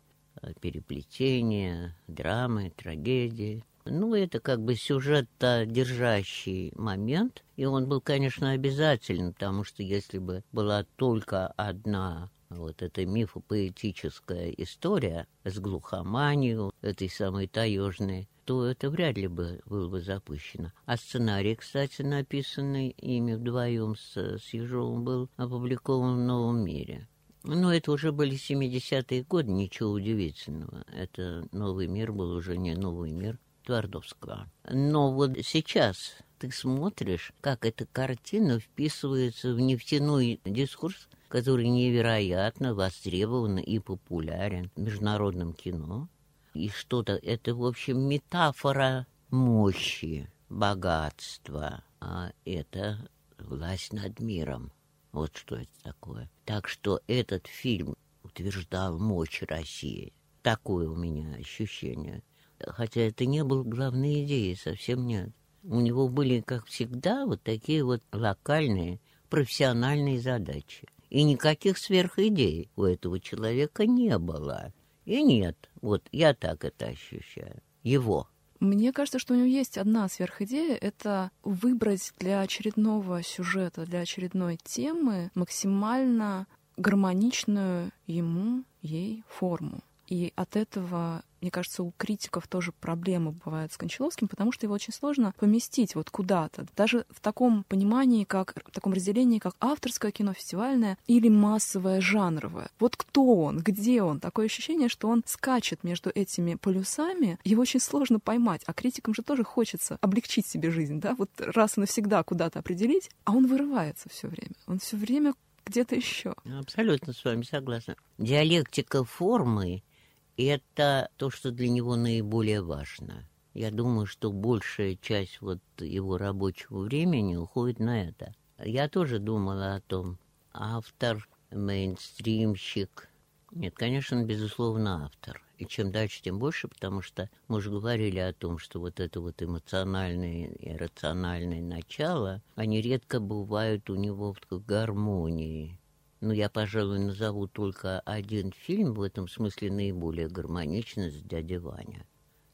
переплетения, 0.60 1.96
драмы, 2.06 2.72
трагедии. 2.76 3.64
Ну, 3.84 4.14
это 4.14 4.40
как 4.40 4.60
бы 4.62 4.74
сюжет-держащий 4.76 6.72
момент, 6.76 7.42
и 7.56 7.64
он 7.64 7.88
был, 7.88 8.00
конечно, 8.00 8.50
обязательным, 8.50 9.32
потому 9.32 9.64
что 9.64 9.82
если 9.82 10.18
бы 10.18 10.44
была 10.52 10.84
только 10.96 11.48
одна 11.48 12.30
вот 12.50 12.82
эта 12.82 13.06
мифопоэтическая 13.06 14.50
история 14.50 15.26
с 15.44 15.58
глухоманией, 15.58 16.70
этой 16.82 17.08
самой 17.08 17.46
таежной, 17.46 18.28
то 18.44 18.66
это 18.66 18.90
вряд 18.90 19.16
ли 19.16 19.28
бы 19.28 19.60
было 19.66 19.88
бы 19.88 20.00
запущено. 20.00 20.72
А 20.84 20.96
сценарий, 20.96 21.54
кстати, 21.54 22.02
написанный 22.02 22.88
ими 22.88 23.34
вдвоем 23.34 23.94
с, 23.96 24.16
с 24.16 24.52
Ежовым, 24.52 25.04
был 25.04 25.30
опубликован 25.36 26.16
в 26.16 26.26
«Новом 26.26 26.64
мире». 26.64 27.06
Ну, 27.42 27.70
это 27.70 27.92
уже 27.92 28.12
были 28.12 28.37
70-е 28.37 29.22
годы, 29.24 29.50
ничего 29.50 29.90
удивительного. 29.92 30.85
Это 30.92 31.46
новый 31.53 31.87
мир 31.87 32.12
был 32.12 32.33
уже 32.33 32.57
не 32.57 32.74
новый 32.74 33.12
мир 33.12 33.38
Твардовского. 33.64 34.50
Но 34.68 35.12
вот 35.12 35.33
сейчас 35.42 36.16
ты 36.38 36.50
смотришь, 36.50 37.33
как 37.40 37.64
эта 37.64 37.87
картина 37.87 38.61
вписывается 38.61 39.55
в 39.55 39.61
нефтяной 39.61 40.40
дискурс, 40.44 41.09
который 41.29 41.68
невероятно 41.68 42.74
востребован 42.74 43.59
и 43.59 43.79
популярен 43.79 44.70
в 44.74 44.81
международном 44.81 45.55
кино. 45.55 46.09
И 46.55 46.68
что-то, 46.68 47.12
это, 47.12 47.55
в 47.55 47.64
общем, 47.64 48.00
метафора 48.00 49.07
мощи, 49.31 50.29
богатства, 50.48 51.85
а 52.00 52.33
это 52.44 53.09
власть 53.38 53.92
над 53.92 54.18
миром. 54.20 54.72
Вот 55.12 55.36
что 55.36 55.56
это 55.56 55.70
такое. 55.82 56.30
Так 56.44 56.68
что 56.68 57.00
этот 57.06 57.46
фильм 57.46 57.94
утверждал 58.22 58.98
мощь 58.98 59.42
России. 59.42 60.12
Такое 60.42 60.88
у 60.88 60.96
меня 60.96 61.34
ощущение. 61.34 62.22
Хотя 62.60 63.02
это 63.02 63.26
не 63.26 63.42
был 63.42 63.64
главной 63.64 64.24
идеей, 64.24 64.56
совсем 64.56 65.06
нет. 65.06 65.30
У 65.62 65.80
него 65.80 66.08
были, 66.08 66.40
как 66.40 66.66
всегда, 66.66 67.26
вот 67.26 67.42
такие 67.42 67.84
вот 67.84 68.02
локальные 68.12 69.00
профессиональные 69.28 70.20
задачи. 70.20 70.88
И 71.10 71.22
никаких 71.22 71.76
сверхидей 71.78 72.70
у 72.76 72.84
этого 72.84 73.18
человека 73.20 73.86
не 73.86 74.16
было. 74.18 74.72
И 75.04 75.22
нет, 75.22 75.56
вот 75.82 76.06
я 76.12 76.34
так 76.34 76.64
это 76.64 76.86
ощущаю. 76.86 77.62
Его. 77.82 78.28
Мне 78.60 78.92
кажется, 78.92 79.18
что 79.18 79.32
у 79.32 79.36
него 79.36 79.46
есть 79.46 79.78
одна 79.78 80.06
сверхидея— 80.08 80.76
это 80.80 81.30
выбрать 81.42 82.12
для 82.18 82.40
очередного 82.40 83.22
сюжета, 83.22 83.86
для 83.86 84.00
очередной 84.00 84.58
темы 84.62 85.30
максимально 85.34 86.46
гармоничную 86.76 87.90
ему, 88.06 88.64
ей 88.82 89.24
форму. 89.28 89.80
И 90.06 90.32
от 90.36 90.56
этого 90.56 91.22
мне 91.40 91.50
кажется, 91.50 91.83
у 91.83 91.92
критиков 91.96 92.46
тоже 92.46 92.72
проблемы 92.72 93.33
бывают 93.33 93.72
с 93.72 93.76
Кончаловским, 93.76 94.29
потому 94.29 94.53
что 94.53 94.66
его 94.66 94.74
очень 94.74 94.92
сложно 94.92 95.35
поместить 95.38 95.94
вот 95.94 96.11
куда-то. 96.11 96.66
Даже 96.76 97.07
в 97.11 97.20
таком 97.20 97.64
понимании, 97.64 98.24
как 98.24 98.55
в 98.66 98.70
таком 98.70 98.92
разделении, 98.92 99.38
как 99.38 99.55
авторское 99.61 100.11
кино, 100.11 100.33
фестивальное 100.33 100.98
или 101.07 101.29
массовое 101.29 102.00
жанровое. 102.00 102.70
Вот 102.79 102.96
кто 102.96 103.24
он, 103.37 103.59
где 103.59 104.03
он? 104.03 104.20
Такое 104.20 104.46
ощущение, 104.46 104.88
что 104.88 105.09
он 105.09 105.22
скачет 105.26 105.85
между 105.85 106.11
этими 106.11 106.55
полюсами, 106.55 107.38
его 107.44 107.62
очень 107.62 107.81
сложно 107.81 108.20
поймать. 108.20 108.62
А 108.66 108.72
критикам 108.72 109.14
же 109.14 109.22
тоже 109.22 109.44
хочется 109.44 109.98
облегчить 110.00 110.46
себе 110.46 110.70
жизнь, 110.70 111.00
да, 111.00 111.14
вот 111.16 111.31
раз 111.38 111.76
и 111.76 111.81
навсегда 111.81 112.22
куда-то 112.22 112.59
определить, 112.59 113.11
а 113.24 113.33
он 113.33 113.46
вырывается 113.46 114.09
все 114.09 114.29
время. 114.29 114.55
Он 114.66 114.79
все 114.79 114.96
время 114.96 115.35
где-то 115.64 115.94
еще. 115.94 116.35
Абсолютно 116.59 117.12
с 117.12 117.24
вами 117.24 117.42
согласна. 117.42 117.96
Диалектика 118.18 119.05
формы– 119.05 119.83
это 120.36 121.10
то, 121.16 121.30
что 121.30 121.50
для 121.50 121.68
него 121.68 121.96
наиболее 121.96 122.62
важно. 122.62 123.26
Я 123.54 123.70
думаю, 123.70 124.06
что 124.06 124.30
большая 124.30 124.96
часть 124.96 125.40
вот 125.40 125.60
его 125.78 126.18
рабочего 126.18 126.80
времени 126.80 127.36
уходит 127.36 127.80
на 127.80 128.04
это. 128.04 128.34
Я 128.58 128.88
тоже 128.88 129.18
думала 129.18 129.74
о 129.74 129.80
том, 129.80 130.18
автор, 130.52 131.28
мейнстримщик. 131.50 133.08
Нет, 133.50 133.74
конечно, 133.74 134.18
он, 134.18 134.26
безусловно, 134.26 135.06
автор. 135.06 135.42
И 135.58 135.66
чем 135.66 135.90
дальше, 135.90 136.22
тем 136.22 136.38
больше, 136.38 136.68
потому 136.68 137.02
что 137.02 137.28
мы 137.48 137.56
уже 137.58 137.70
говорили 137.70 138.18
о 138.18 138.32
том, 138.32 138.58
что 138.58 138.78
вот 138.78 139.00
это 139.00 139.20
вот 139.20 139.42
эмоциональное 139.42 140.46
и 140.46 140.76
рациональное 140.76 141.60
начало, 141.60 142.42
они 142.54 142.80
редко 142.80 143.18
бывают 143.18 143.90
у 143.90 143.96
него 143.96 144.34
в 144.48 144.64
гармонии. 144.64 145.79
Ну, 146.20 146.33
я, 146.33 146.50
пожалуй, 146.50 146.98
назову 146.98 147.46
только 147.46 148.00
один 148.00 148.52
фильм, 148.52 148.92
в 148.92 149.00
этом 149.00 149.26
смысле 149.26 149.72
наиболее 149.72 150.28
гармоничный, 150.28 151.11
с 151.11 151.22
«Дядя 151.22 151.59
Ваня». 151.61 152.06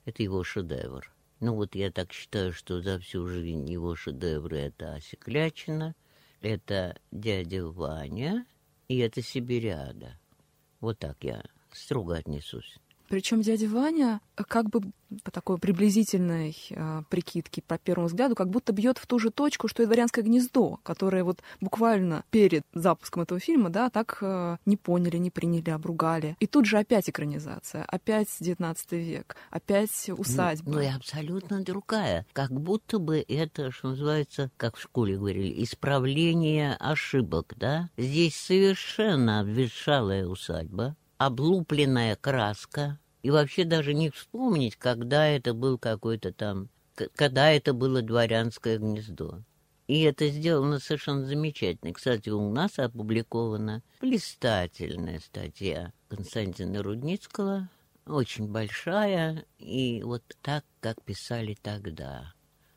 Это 0.04 0.22
его 0.22 0.44
шедевр. 0.44 1.12
Ну, 1.40 1.54
вот 1.54 1.74
я 1.74 1.90
так 1.90 2.12
считаю, 2.12 2.52
что 2.52 2.80
за 2.80 3.00
всю 3.00 3.26
жизнь 3.26 3.68
его 3.68 3.96
шедевры— 3.96 4.58
это 4.58 4.94
«Осеклячина», 4.94 5.96
это 6.40 6.96
«Дядя 7.10 7.66
Ваня» 7.66 8.46
и 8.86 8.98
это 8.98 9.20
«Сибириада». 9.20 10.16
Вот 10.80 11.00
так 11.00 11.16
я 11.22 11.42
строго 11.72 12.14
отнесусь. 12.14 12.78
Причем 13.08 13.42
дядя 13.42 13.68
Ваня 13.68 14.20
как 14.48 14.68
бы 14.68 14.80
по 15.22 15.30
такой 15.30 15.58
приблизительной 15.58 16.56
э, 16.70 17.02
прикидке 17.08 17.62
по 17.62 17.78
первому 17.78 18.08
взгляду, 18.08 18.34
как 18.34 18.50
будто 18.50 18.72
бьет 18.72 18.98
в 18.98 19.06
ту 19.06 19.18
же 19.18 19.30
точку, 19.30 19.68
что 19.68 19.82
и 19.82 19.86
«Дворянское 19.86 20.24
гнездо», 20.24 20.80
которое 20.82 21.22
вот 21.22 21.40
буквально 21.60 22.24
перед 22.30 22.64
запуском 22.74 23.22
этого 23.22 23.38
фильма, 23.38 23.70
да, 23.70 23.88
так 23.88 24.18
э, 24.20 24.56
не 24.66 24.76
поняли, 24.76 25.16
не 25.18 25.30
приняли, 25.30 25.70
обругали. 25.70 26.36
И 26.40 26.46
тут 26.46 26.66
же 26.66 26.78
опять 26.78 27.08
экранизация, 27.08 27.84
опять 27.84 28.28
XIX 28.40 28.76
век, 28.90 29.36
опять 29.50 30.10
усадьба. 30.10 30.70
Ну, 30.70 30.76
ну 30.76 30.82
и 30.82 30.86
абсолютно 30.86 31.62
другая. 31.62 32.26
Как 32.32 32.50
будто 32.50 32.98
бы 32.98 33.24
это, 33.26 33.70
что 33.70 33.90
называется, 33.90 34.50
как 34.56 34.76
в 34.76 34.82
школе 34.82 35.16
говорили, 35.16 35.62
исправление 35.62 36.74
ошибок, 36.74 37.54
да? 37.56 37.90
Здесь 37.96 38.36
совершенно 38.36 39.40
обветшалая 39.40 40.26
усадьба, 40.26 40.96
облупленная 41.18 42.16
краска, 42.16 42.98
и 43.22 43.30
вообще 43.30 43.64
даже 43.64 43.94
не 43.94 44.10
вспомнить, 44.10 44.76
когда 44.76 45.26
это 45.26 45.54
был 45.54 45.78
какой-то 45.78 46.32
там, 46.32 46.68
когда 47.14 47.50
это 47.50 47.72
было 47.72 48.02
дворянское 48.02 48.78
гнездо. 48.78 49.42
И 49.86 50.02
это 50.02 50.28
сделано 50.28 50.80
совершенно 50.80 51.24
замечательно. 51.24 51.92
Кстати, 51.92 52.28
у 52.28 52.50
нас 52.50 52.78
опубликована 52.78 53.82
блистательная 54.00 55.20
статья 55.20 55.92
Константина 56.08 56.82
Рудницкого, 56.82 57.68
очень 58.06 58.48
большая, 58.48 59.44
и 59.58 60.02
вот 60.02 60.22
так, 60.42 60.64
как 60.80 61.02
писали 61.02 61.56
тогда. 61.60 62.32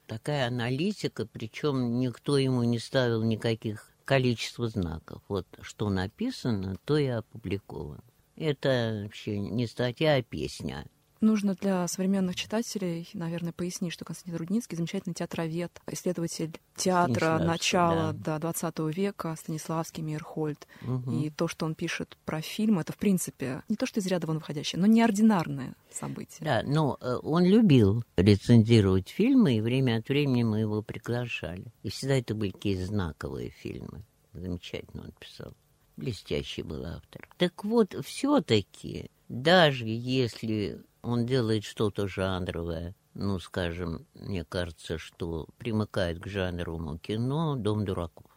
Такая 0.07 0.47
аналитика, 0.47 1.27
причем 1.27 1.99
никто 1.99 2.37
ему 2.37 2.63
не 2.63 2.79
ставил 2.79 3.23
никаких 3.23 3.91
количества 4.05 4.67
знаков. 4.67 5.21
Вот 5.27 5.45
что 5.61 5.89
написано, 5.89 6.77
то 6.85 6.97
и 6.97 7.05
опубликовано. 7.05 8.03
Это 8.39 9.01
вообще 9.03 9.37
не 9.37 9.67
статья, 9.67 10.15
а 10.15 10.21
песня. 10.21 10.85
Нужно 11.21 11.53
для 11.53 11.85
современных 11.89 12.37
читателей, 12.37 13.09
наверное, 13.13 13.51
пояснить, 13.51 13.91
что 13.91 14.05
Константин 14.05 14.37
Рудницкий 14.37 14.77
замечательный 14.77 15.13
театровед, 15.13 15.81
исследователь 15.91 16.57
театра 16.77 17.39
начала 17.39 18.13
да. 18.13 18.39
до 18.39 18.53
20 18.53 18.79
века, 18.95 19.35
Станиславский, 19.37 20.01
Мейерхольд. 20.01 20.65
Угу. 20.81 21.11
И 21.11 21.29
то, 21.29 21.49
что 21.49 21.65
он 21.65 21.75
пишет 21.75 22.17
про 22.23 22.39
фильм, 22.41 22.79
это, 22.79 22.93
в 22.93 22.97
принципе, 22.97 23.63
не 23.67 23.75
то, 23.75 23.85
что 23.85 23.99
из 23.99 24.07
ряда 24.07 24.27
вон 24.27 24.37
выходящее, 24.37 24.79
но 24.79 24.87
неординарное 24.87 25.75
событие. 25.91 26.39
Да, 26.39 26.61
но 26.63 26.97
э, 27.01 27.15
он 27.21 27.43
любил 27.43 28.05
рецензировать 28.15 29.09
фильмы, 29.09 29.57
и 29.57 29.61
время 29.61 29.97
от 29.97 30.07
времени 30.07 30.43
мы 30.43 30.59
его 30.61 30.81
приглашали. 30.81 31.65
И 31.83 31.89
всегда 31.89 32.15
это 32.15 32.33
были 32.33 32.51
такие 32.51 32.85
знаковые 32.85 33.49
фильмы. 33.49 34.05
Замечательно 34.31 35.03
он 35.03 35.11
писал. 35.19 35.53
Блестящий 35.99 36.61
был 36.63 36.85
автор. 36.85 37.27
Так 37.37 37.65
вот, 37.65 37.93
все-таки, 38.05 39.11
даже 39.27 39.83
если 39.85 40.81
он 41.01 41.25
делает 41.25 41.65
что-то 41.65 42.07
жанровое, 42.07 42.95
ну, 43.15 43.37
скажем, 43.39 44.07
мне 44.13 44.45
кажется, 44.45 44.97
что 44.97 45.49
примыкает 45.57 46.19
к 46.21 46.27
жанровому 46.27 46.97
кино 46.99 47.57
«Дом 47.57 47.83
дураков». 47.83 48.31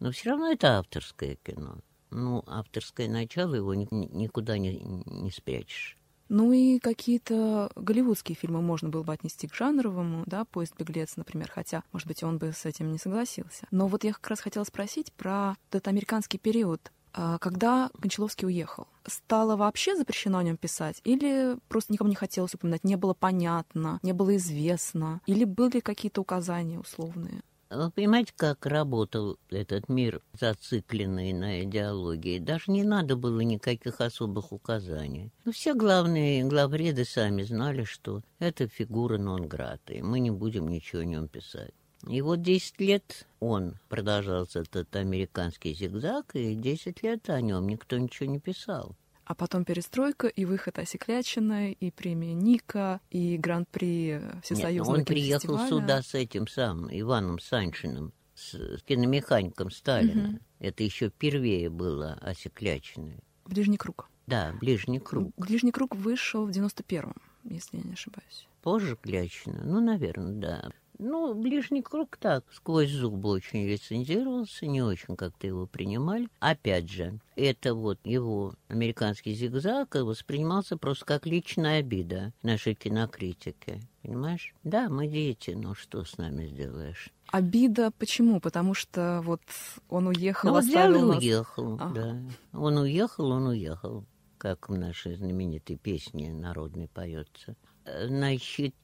Но 0.00 0.12
все 0.12 0.30
равно 0.30 0.50
это 0.50 0.78
авторское 0.78 1.36
кино. 1.36 1.80
Ну, 2.08 2.42
авторское 2.46 3.06
начало 3.06 3.54
его 3.54 3.74
ни, 3.74 3.86
никуда 3.90 4.56
не, 4.56 4.78
не 4.78 5.30
спрячешь. 5.30 5.98
Ну 6.34 6.52
и 6.52 6.80
какие-то 6.80 7.70
голливудские 7.76 8.34
фильмы 8.34 8.60
можно 8.60 8.88
было 8.88 9.04
бы 9.04 9.12
отнести 9.12 9.46
к 9.46 9.54
жанровому, 9.54 10.24
да, 10.26 10.44
«Поезд 10.44 10.74
беглец», 10.76 11.16
например, 11.16 11.48
хотя, 11.48 11.84
может 11.92 12.08
быть, 12.08 12.24
он 12.24 12.38
бы 12.38 12.52
с 12.52 12.64
этим 12.64 12.90
не 12.90 12.98
согласился. 12.98 13.68
Но 13.70 13.86
вот 13.86 14.02
я 14.02 14.12
как 14.12 14.26
раз 14.30 14.40
хотела 14.40 14.64
спросить 14.64 15.12
про 15.12 15.56
этот 15.70 15.86
американский 15.86 16.38
период. 16.38 16.90
А, 17.12 17.38
когда 17.38 17.88
Гончаловский 17.96 18.48
уехал, 18.48 18.88
стало 19.06 19.54
вообще 19.54 19.94
запрещено 19.94 20.38
о 20.38 20.42
нем 20.42 20.56
писать? 20.56 21.00
Или 21.04 21.56
просто 21.68 21.92
никому 21.92 22.10
не 22.10 22.16
хотелось 22.16 22.54
упоминать, 22.54 22.82
не 22.82 22.96
было 22.96 23.14
понятно, 23.14 24.00
не 24.02 24.12
было 24.12 24.34
известно? 24.34 25.20
Или 25.26 25.44
были 25.44 25.78
какие-то 25.78 26.20
указания 26.20 26.80
условные? 26.80 27.42
Вы 27.76 27.90
понимаете, 27.90 28.32
как 28.36 28.66
работал 28.66 29.36
этот 29.50 29.88
мир, 29.88 30.22
зацикленный 30.38 31.32
на 31.32 31.64
идеологии? 31.64 32.38
Даже 32.38 32.70
не 32.70 32.84
надо 32.84 33.16
было 33.16 33.40
никаких 33.40 34.00
особых 34.00 34.52
указаний. 34.52 35.24
Но 35.24 35.46
ну, 35.46 35.52
все 35.52 35.74
главные 35.74 36.44
главреды 36.44 37.04
сами 37.04 37.42
знали, 37.42 37.84
что 37.84 38.22
это 38.38 38.68
фигура 38.68 39.18
нон-грата, 39.18 39.92
и 39.92 40.02
мы 40.02 40.20
не 40.20 40.30
будем 40.30 40.68
ничего 40.68 41.02
о 41.02 41.04
нем 41.04 41.26
писать. 41.26 41.74
И 42.08 42.20
вот 42.20 42.42
10 42.42 42.80
лет 42.80 43.26
он 43.40 43.76
продолжался, 43.88 44.60
этот 44.60 44.94
американский 44.94 45.74
зигзаг, 45.74 46.34
и 46.34 46.54
10 46.54 47.02
лет 47.02 47.28
о 47.30 47.40
нем 47.40 47.66
никто 47.66 47.96
ничего 47.98 48.30
не 48.30 48.38
писал. 48.38 48.94
А 49.24 49.34
потом 49.34 49.64
перестройка 49.64 50.26
и 50.26 50.44
выход 50.44 50.78
Осеклячина, 50.78 51.72
и 51.72 51.90
премия 51.90 52.34
Ника, 52.34 53.00
и 53.10 53.36
гран-при 53.38 54.20
Всесоюзного 54.42 54.96
Нет, 54.96 55.00
он 55.00 55.04
приехал 55.06 55.58
фестиваля. 55.58 55.68
сюда 55.68 56.02
с 56.02 56.14
этим 56.14 56.46
самым 56.46 56.88
Иваном 56.90 57.38
Саншиным, 57.38 58.12
с, 58.34 58.82
киномехаником 58.84 59.70
Сталина. 59.70 60.28
Угу. 60.30 60.38
Это 60.60 60.82
еще 60.82 61.08
впервые 61.08 61.70
было 61.70 62.14
Осеклячиной. 62.20 63.18
Ближний 63.46 63.76
круг. 63.76 64.10
Да, 64.26 64.54
ближний 64.60 65.00
круг. 65.00 65.32
Ближний 65.36 65.72
круг 65.72 65.94
вышел 65.94 66.46
в 66.46 66.50
91-м, 66.50 67.14
если 67.44 67.78
я 67.78 67.82
не 67.82 67.92
ошибаюсь. 67.92 68.48
Позже 68.62 68.96
Клячина? 68.96 69.62
Ну, 69.64 69.80
наверное, 69.80 70.32
да. 70.32 70.70
Ну, 70.98 71.34
ближний 71.34 71.82
круг 71.82 72.16
так, 72.16 72.44
сквозь 72.52 72.90
зубы 72.90 73.28
очень 73.28 73.66
рецензировался, 73.66 74.66
не 74.66 74.82
очень 74.82 75.16
как-то 75.16 75.46
его 75.46 75.66
принимали. 75.66 76.28
Опять 76.38 76.90
же, 76.90 77.18
это 77.34 77.74
вот 77.74 77.98
его 78.04 78.54
американский 78.68 79.34
зигзаг 79.34 79.94
воспринимался 79.96 80.76
просто 80.76 81.04
как 81.04 81.26
личная 81.26 81.80
обида 81.80 82.32
нашей 82.42 82.74
кинокритики. 82.74 83.80
Понимаешь? 84.02 84.54
Да, 84.62 84.88
мы 84.88 85.08
дети, 85.08 85.50
но 85.52 85.74
что 85.74 86.04
с 86.04 86.18
нами 86.18 86.46
сделаешь? 86.46 87.10
Обида 87.32 87.90
почему? 87.98 88.38
Потому 88.38 88.74
что 88.74 89.20
вот 89.24 89.42
он 89.88 90.06
уехал, 90.08 90.50
ну, 90.50 90.56
оставил 90.56 91.08
нас... 91.08 91.18
уехал, 91.18 91.74
ага. 91.80 91.94
да. 92.52 92.58
Он 92.58 92.78
уехал, 92.78 93.30
он 93.30 93.46
уехал, 93.46 94.04
как 94.38 94.68
в 94.68 94.76
нашей 94.76 95.16
знаменитой 95.16 95.76
песне 95.76 96.32
народной 96.32 96.86
поется. 96.86 97.56
Значит, 97.84 98.74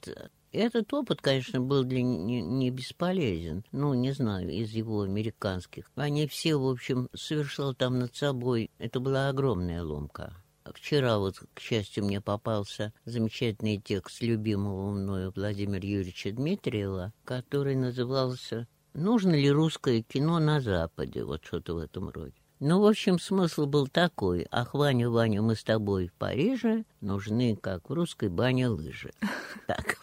этот 0.53 0.93
опыт, 0.93 1.21
конечно, 1.21 1.61
был 1.61 1.85
для 1.85 2.03
не, 2.03 2.43
не 2.43 2.71
бесполезен. 2.71 3.65
Ну, 3.73 3.95
не 3.95 4.13
знаю, 4.13 4.51
из 4.51 4.71
его 4.71 5.03
американских. 5.03 5.91
Они 5.95 6.27
все, 6.27 6.57
в 6.57 6.67
общем, 6.67 7.09
совершал 7.15 7.75
там 7.75 7.99
над 7.99 8.17
собой. 8.17 8.71
Это 8.79 9.01
была 9.01 9.29
огромная 9.29 9.83
ломка. 9.83 10.35
Вчера 10.65 11.19
вот, 11.19 11.37
к 11.55 11.61
счастью, 11.61 12.05
мне 12.05 12.21
попался 12.21 12.93
замечательный 13.05 13.79
текст 13.79 14.23
любимого 14.23 14.91
мною 14.91 15.33
Владимира 15.35 15.87
Юрьевича 15.87 16.33
Дмитриева, 16.33 17.13
который 17.25 17.75
назывался 17.75 18.69
«Нужно 18.93 19.35
ли 19.35 19.51
русское 19.51 20.03
кино 20.03 20.39
на 20.39 20.61
Западе?» 20.61 21.25
Вот 21.25 21.45
что-то 21.45 21.75
в 21.75 21.79
этом 21.79 22.11
роде. 22.11 22.35
Ну, 22.61 22.81
в 22.81 22.87
общем, 22.87 23.19
смысл 23.19 23.65
был 23.65 23.89
такой. 23.89 24.47
Ах, 24.51 24.75
Ваня, 24.75 25.09
Ваня, 25.09 25.41
мы 25.41 25.57
с 25.57 25.65
тобой 25.65 26.09
в 26.09 26.13
Париже, 26.13 26.85
нужны, 27.01 27.57
как 27.57 27.89
в 27.89 27.93
русской 27.93 28.29
бане, 28.29 28.69
лыжи. 28.69 29.13
Так. 29.67 30.00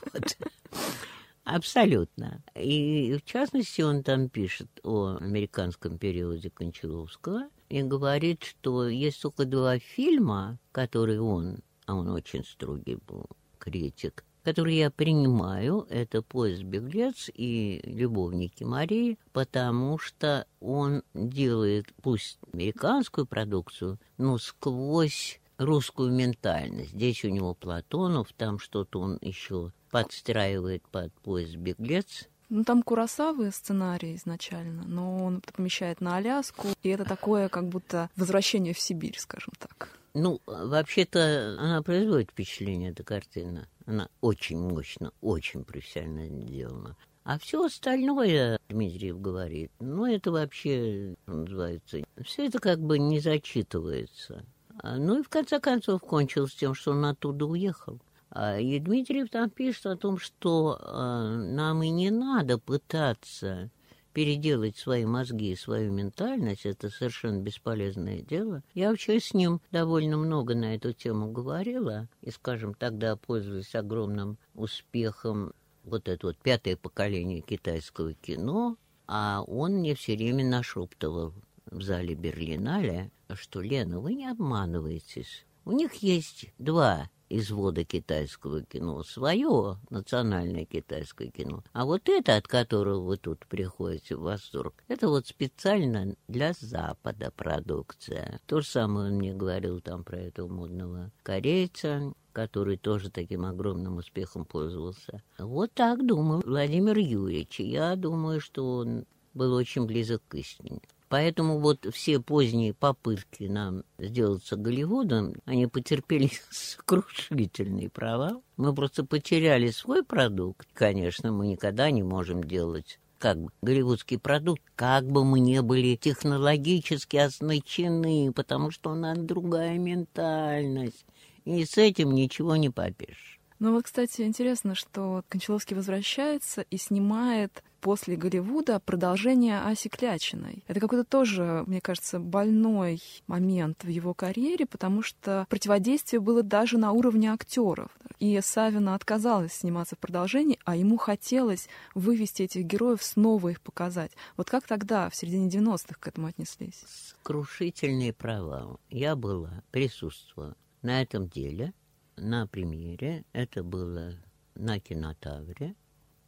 Абсолютно. 1.47 2.43
И, 2.55 3.17
в 3.17 3.23
частности, 3.23 3.81
он 3.81 4.03
там 4.03 4.27
пишет 4.27 4.67
о 4.83 5.15
американском 5.15 5.97
периоде 5.97 6.49
Кончаловского 6.49 7.47
и 7.69 7.81
говорит, 7.83 8.43
что 8.43 8.89
есть 8.89 9.21
только 9.21 9.45
два 9.45 9.79
фильма, 9.79 10.59
которые 10.73 11.21
он, 11.21 11.59
а 11.85 11.95
он 11.95 12.09
очень 12.09 12.43
строгий 12.43 12.97
был 13.07 13.27
критик, 13.59 14.25
который 14.43 14.75
я 14.75 14.91
принимаю, 14.91 15.87
это 15.89 16.21
«Поезд-беглец» 16.21 17.29
и 17.33 17.79
«Любовники 17.85 18.65
Марии», 18.65 19.17
потому 19.31 19.97
что 19.99 20.45
он 20.59 21.03
делает, 21.13 21.93
пусть 22.01 22.39
американскую 22.51 23.25
продукцию, 23.25 23.99
но 24.17 24.37
сквозь 24.37 25.39
русскую 25.57 26.11
ментальность. 26.11 26.91
Здесь 26.91 27.23
у 27.23 27.29
него 27.29 27.53
Платонов, 27.53 28.33
там 28.33 28.59
что-то 28.59 28.99
он 28.99 29.17
еще 29.21 29.71
подстраивает 29.91 30.83
под 30.89 31.13
«Поезд-беглец», 31.21 32.27
ну, 32.49 32.63
там 32.63 32.81
Курасавы 32.81 33.51
сценарий 33.51 34.15
изначально, 34.15 34.83
но 34.85 35.21
он 35.21 35.41
помещает 35.41 35.99
на 35.99 36.15
Аляску, 36.15 36.69
и 36.81 36.87
это 36.87 37.03
такое 37.03 37.49
как 37.49 37.67
будто 37.67 38.09
возвращение 38.15 38.73
в 38.73 38.79
Сибирь, 38.79 39.17
скажем 39.19 39.51
так. 39.59 39.89
Ну, 40.13 40.41
вообще-то 40.45 41.57
она 41.59 41.81
производит 41.83 42.31
впечатление, 42.31 42.91
эта 42.91 43.03
картина. 43.03 43.67
Она 43.85 44.07
очень 44.21 44.59
мощно, 44.59 45.11
очень 45.21 45.65
профессионально 45.65 46.47
сделана. 46.47 46.95
А 47.23 47.37
все 47.37 47.65
остальное, 47.65 48.57
Дмитриев 48.69 49.19
говорит, 49.19 49.69
ну, 49.79 50.05
это 50.05 50.31
вообще, 50.31 51.15
называется, 51.25 51.99
все 52.23 52.45
это 52.45 52.59
как 52.59 52.79
бы 52.79 52.97
не 52.97 53.19
зачитывается. 53.19 54.45
А, 54.79 54.95
ну 54.95 55.19
и 55.19 55.23
в 55.23 55.27
конце 55.27 55.59
концов 55.59 56.01
кончилось 56.01 56.55
тем, 56.55 56.73
что 56.73 56.91
он 56.91 57.03
оттуда 57.03 57.45
уехал. 57.45 57.99
А, 58.39 58.59
и 58.59 58.77
Дмитриев 58.77 59.31
там 59.31 59.49
пишет 59.49 59.87
о 59.87 59.97
том, 59.97 60.19
что 60.19 60.77
э, 60.79 61.37
нам 61.55 61.81
и 61.81 61.89
не 61.89 62.11
надо 62.11 62.59
пытаться 62.59 63.71
переделать 64.13 64.77
свои 64.77 65.05
мозги 65.05 65.53
и 65.53 65.55
свою 65.55 65.91
ментальность, 65.91 66.67
это 66.67 66.91
совершенно 66.91 67.41
бесполезное 67.41 68.21
дело. 68.21 68.61
Я 68.75 68.91
вообще 68.91 69.19
с 69.19 69.33
ним 69.33 69.59
довольно 69.71 70.17
много 70.17 70.53
на 70.53 70.75
эту 70.75 70.93
тему 70.93 71.31
говорила, 71.31 72.07
и, 72.21 72.29
скажем, 72.29 72.75
тогда 72.75 73.15
пользуясь 73.15 73.73
огромным 73.73 74.37
успехом 74.53 75.53
вот 75.83 76.07
это 76.07 76.27
вот 76.27 76.37
пятое 76.37 76.77
поколение 76.77 77.41
китайского 77.41 78.13
кино, 78.13 78.77
а 79.07 79.41
он 79.47 79.77
мне 79.77 79.95
все 79.95 80.15
время 80.15 80.45
нашептывал 80.45 81.33
в 81.71 81.81
зале 81.81 82.13
Берлинале, 82.13 83.09
что, 83.33 83.61
Лена, 83.61 83.99
вы 83.99 84.13
не 84.13 84.27
обманываетесь. 84.27 85.47
У 85.65 85.71
них 85.71 85.95
есть 85.95 86.53
два 86.59 87.09
извода 87.29 87.83
китайского 87.83 88.63
кино, 88.63 89.03
свое 89.03 89.77
национальное 89.89 90.65
китайское 90.65 91.29
кино. 91.29 91.63
А 91.73 91.85
вот 91.85 92.09
это, 92.09 92.35
от 92.35 92.47
которого 92.47 93.01
вы 93.01 93.17
тут 93.17 93.45
приходите 93.47 94.15
в 94.15 94.21
восторг, 94.21 94.83
это 94.87 95.07
вот 95.07 95.27
специально 95.27 96.15
для 96.27 96.53
Запада 96.59 97.31
продукция. 97.35 98.39
То 98.45 98.61
же 98.61 98.67
самое 98.67 99.09
он 99.11 99.17
мне 99.17 99.33
говорил 99.33 99.81
там 99.81 100.03
про 100.03 100.17
этого 100.17 100.47
модного 100.47 101.11
корейца, 101.23 102.13
который 102.33 102.77
тоже 102.77 103.09
таким 103.09 103.45
огромным 103.45 103.97
успехом 103.97 104.45
пользовался. 104.45 105.23
Вот 105.39 105.73
так 105.73 106.05
думал 106.05 106.43
Владимир 106.45 106.97
Юрьевич. 106.97 107.59
Я 107.59 107.95
думаю, 107.95 108.39
что 108.39 108.77
он 108.77 109.05
был 109.33 109.53
очень 109.53 109.85
близок 109.85 110.21
к 110.27 110.35
истине. 110.35 110.81
Поэтому 111.09 111.59
вот 111.59 111.87
все 111.93 112.19
поздние 112.19 112.73
попытки 112.73 113.45
нам 113.45 113.83
сделаться 113.97 114.57
Голливудом, 114.57 115.35
они 115.45 115.67
потерпели 115.67 116.29
сокрушительный 116.51 117.89
провал. 117.89 118.43
Мы 118.57 118.73
просто 118.73 119.05
потеряли 119.05 119.69
свой 119.69 120.03
продукт. 120.03 120.67
Конечно, 120.73 121.31
мы 121.31 121.47
никогда 121.47 121.89
не 121.91 122.03
можем 122.03 122.43
делать 122.43 122.99
как 123.19 123.41
бы 123.41 123.49
голливудский 123.63 124.19
продукт, 124.19 124.61
как 124.75 125.05
бы 125.05 125.25
мы 125.25 125.39
не 125.39 125.63
были 125.63 125.95
технологически 125.95 127.17
оснащены, 127.17 128.31
потому 128.31 128.69
что 128.69 128.91
у 128.91 128.95
нас 128.95 129.17
другая 129.17 129.77
ментальность. 129.79 131.05
И 131.45 131.65
с 131.65 131.77
этим 131.77 132.11
ничего 132.11 132.55
не 132.57 132.69
попишешь. 132.69 133.36
Ну 133.59 133.73
вот, 133.73 133.85
кстати, 133.85 134.21
интересно, 134.21 134.75
что 134.75 135.23
Кончаловский 135.29 135.75
возвращается 135.75 136.61
и 136.61 136.77
снимает 136.77 137.63
после 137.81 138.15
Голливуда 138.15 138.79
продолжение 138.79 139.61
Аси 139.61 139.87
Клячиной. 139.87 140.63
Это 140.67 140.79
какой-то 140.79 141.03
тоже, 141.03 141.63
мне 141.65 141.81
кажется, 141.81 142.19
больной 142.19 143.01
момент 143.25 143.83
в 143.83 143.87
его 143.87 144.13
карьере, 144.13 144.65
потому 144.65 145.01
что 145.01 145.47
противодействие 145.49 146.19
было 146.19 146.43
даже 146.43 146.77
на 146.77 146.91
уровне 146.91 147.31
актеров. 147.31 147.89
И 148.19 148.39
Савина 148.41 148.93
отказалась 148.93 149.53
сниматься 149.53 149.95
в 149.95 149.99
продолжении, 149.99 150.59
а 150.65 150.75
ему 150.75 150.97
хотелось 150.97 151.67
вывести 151.95 152.43
этих 152.43 152.63
героев, 152.63 153.03
снова 153.03 153.49
их 153.49 153.61
показать. 153.61 154.11
Вот 154.35 154.49
как 154.49 154.67
тогда, 154.67 155.09
в 155.09 155.15
середине 155.15 155.49
90-х, 155.49 155.95
к 155.99 156.07
этому 156.07 156.27
отнеслись? 156.27 156.83
Крушительный 157.23 158.13
провал. 158.13 158.79
Я 158.89 159.15
была, 159.15 159.63
присутствовала 159.71 160.55
на 160.81 161.01
этом 161.01 161.27
деле— 161.27 161.73
на 162.17 162.47
премьере. 162.47 163.23
Это 163.33 163.63
было 163.63 164.13
на 164.55 164.79
кинотавре. 164.79 165.75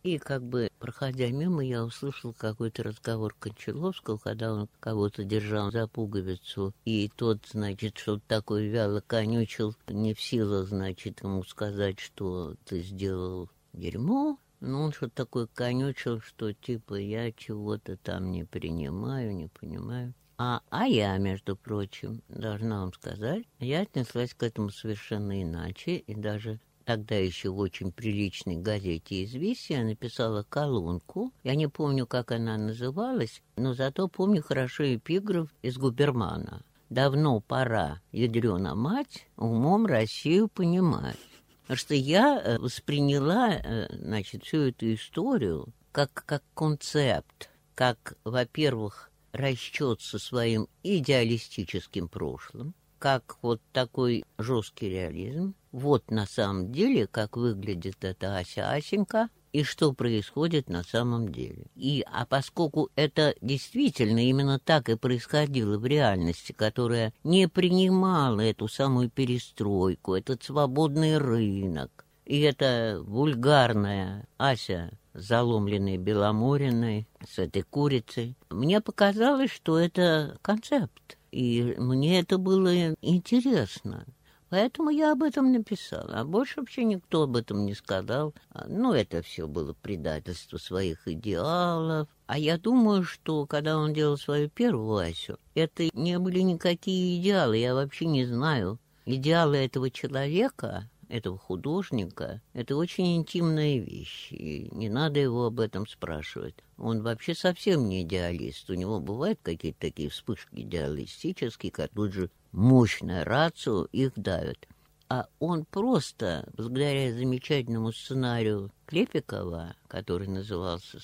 И 0.02 0.18
как 0.18 0.44
бы, 0.44 0.70
проходя 0.80 1.28
мимо, 1.28 1.64
я 1.64 1.84
услышал 1.84 2.34
какой-то 2.34 2.84
разговор 2.84 3.36
Кончаловского, 3.38 4.18
когда 4.18 4.54
он 4.54 4.70
кого-то 4.80 5.26
держал 5.26 5.72
за 5.72 5.88
пуговицу, 5.88 6.74
и 6.86 7.12
тот, 7.14 7.46
значит, 7.52 7.98
что-то 7.98 8.24
такое 8.26 8.70
вяло 8.70 9.02
конючил, 9.06 9.76
не 9.88 10.14
в 10.14 10.22
силах, 10.22 10.70
значит, 10.70 11.22
ему 11.22 11.44
сказать, 11.44 12.00
что 12.00 12.56
ты 12.64 12.82
сделал 12.82 13.50
дерьмо. 13.74 14.40
Но 14.62 14.84
он 14.84 14.94
что-то 14.94 15.16
такое 15.16 15.48
конючил, 15.48 16.22
что 16.22 16.54
типа 16.54 16.96
я 16.96 17.32
чего-то 17.32 17.96
там 17.98 18.32
не 18.32 18.44
принимаю, 18.44 19.34
не 19.34 19.48
понимаю. 19.48 20.14
А, 20.42 20.62
а 20.70 20.88
я, 20.88 21.18
между 21.18 21.58
прочим, 21.58 22.22
должна 22.30 22.80
вам 22.80 22.94
сказать, 22.94 23.44
я 23.60 23.82
отнеслась 23.82 24.34
к 24.34 24.42
этому 24.42 24.70
совершенно 24.70 25.44
иначе, 25.44 25.98
и 25.98 26.16
даже 26.16 26.62
тогда 26.86 27.16
еще 27.16 27.50
в 27.50 27.58
очень 27.58 27.92
приличной 27.92 28.56
газете 28.56 29.26
«Известия» 29.26 29.84
написала 29.84 30.44
колонку. 30.48 31.34
Я 31.44 31.56
не 31.56 31.68
помню, 31.68 32.08
как 32.08 32.32
она 32.32 32.58
называлась, 32.58 33.42
но 33.58 33.74
зато 33.74 34.08
помню 34.08 34.42
хорошо 34.42 34.96
эпиграф 34.96 35.50
из 35.62 35.78
Губермана. 35.78 36.64
«Давно 36.90 37.42
пора, 37.42 38.00
ядрена 38.14 38.76
мать, 38.76 39.28
умом 39.36 39.88
Россию 39.88 40.48
понимать». 40.48 41.18
Потому 41.64 41.78
что 41.78 41.96
я 41.96 42.42
э, 42.42 42.58
восприняла, 42.60 43.56
э, 43.56 43.94
значит, 43.94 44.46
всю 44.46 44.70
эту 44.70 44.94
историю 44.94 45.68
как, 45.92 46.24
как 46.26 46.44
концепт, 46.56 47.50
как, 47.76 48.16
во-первых, 48.24 49.09
расчет 49.32 50.02
со 50.02 50.20
своим 50.20 50.68
идеалистическим 50.84 52.08
прошлым, 52.08 52.74
как 53.00 53.38
вот 53.42 53.62
такой 53.72 54.24
жесткий 54.38 54.90
реализм. 54.90 55.56
Вот 55.72 56.10
на 56.12 56.26
самом 56.26 56.72
деле, 56.72 57.08
как 57.08 57.38
выглядит 57.38 58.04
эта 58.04 58.38
Ася 58.38 58.72
Асенька, 58.72 59.30
и 59.52 59.64
что 59.64 59.94
происходит 59.94 60.70
на 60.70 60.84
самом 60.84 61.32
деле. 61.32 61.66
И, 61.76 62.06
а 62.12 62.26
поскольку 62.26 62.90
это 62.96 63.36
действительно 63.42 64.20
именно 64.20 64.60
так 64.60 64.90
и 64.90 64.96
происходило 64.96 65.78
в 65.78 65.86
реальности, 65.86 66.52
которая 66.52 67.14
не 67.24 67.48
принимала 67.48 68.42
эту 68.42 68.68
самую 68.68 69.10
перестройку, 69.10 70.14
этот 70.14 70.44
свободный 70.44 71.18
рынок, 71.18 72.06
и 72.26 72.42
эта 72.42 73.00
вульгарная 73.02 74.28
Ася 74.38 74.92
заломленной 75.20 75.98
Беломориной, 75.98 77.08
с 77.28 77.40
этой 77.40 77.62
курицей. 77.64 78.36
Мне 78.50 78.82
показалось, 78.82 79.52
что 79.52 79.78
это 79.78 80.38
концепт, 80.42 81.18
и 81.32 81.76
мне 81.78 82.20
это 82.20 82.38
было 82.38 82.94
интересно. 83.02 84.06
Поэтому 84.50 84.90
я 84.90 85.12
об 85.12 85.22
этом 85.22 85.52
написала. 85.52 86.22
А 86.22 86.26
больше 86.26 86.60
вообще 86.60 86.84
никто 86.84 87.24
об 87.24 87.36
этом 87.36 87.66
не 87.66 87.76
сказал. 87.76 88.34
Ну, 88.68 88.94
это 88.94 89.22
все 89.22 89.48
было 89.48 89.74
предательство 89.74 90.58
своих 90.58 91.08
идеалов. 91.08 92.08
А 92.26 92.40
я 92.40 92.58
думаю, 92.58 93.04
что 93.04 93.46
когда 93.46 93.78
он 93.78 93.94
делал 93.94 94.18
свою 94.18 94.50
первую 94.50 94.98
Асю, 94.98 95.38
это 95.54 95.90
не 95.94 96.18
были 96.18 96.40
никакие 96.40 97.22
идеалы. 97.22 97.58
Я 97.58 97.76
вообще 97.76 98.06
не 98.06 98.26
знаю. 98.26 98.80
Идеалы 99.06 99.58
этого 99.58 99.92
человека 99.92 100.90
этого 101.10 101.38
художника, 101.38 102.42
это 102.54 102.76
очень 102.76 103.18
интимная 103.18 103.80
вещь, 103.80 104.32
и 104.32 104.70
не 104.72 104.90
надо 104.90 105.20
его 105.20 105.46
об 105.46 105.60
этом 105.60 105.88
спрашивать. 105.88 106.56
Он 106.78 107.02
вообще 107.02 107.36
совсем 107.36 107.90
не 107.90 108.04
идеалист. 108.04 108.70
У 108.70 108.76
него 108.76 109.00
бывают 109.00 109.40
какие-то 109.44 109.80
такие 109.80 110.10
вспышки 110.10 110.50
идеалистические, 110.54 111.72
как 111.72 111.92
тут 111.92 112.14
же 112.14 112.30
мощная 112.52 113.26
рацию 113.26 113.90
их 113.92 114.14
давят. 114.16 114.68
А 115.10 115.28
он 115.40 115.66
просто, 115.66 116.48
благодаря 116.56 117.12
замечательному 117.12 117.92
сценарию 117.92 118.72
Клепикова, 118.86 119.76
который 119.88 120.28
назывался 120.28 121.00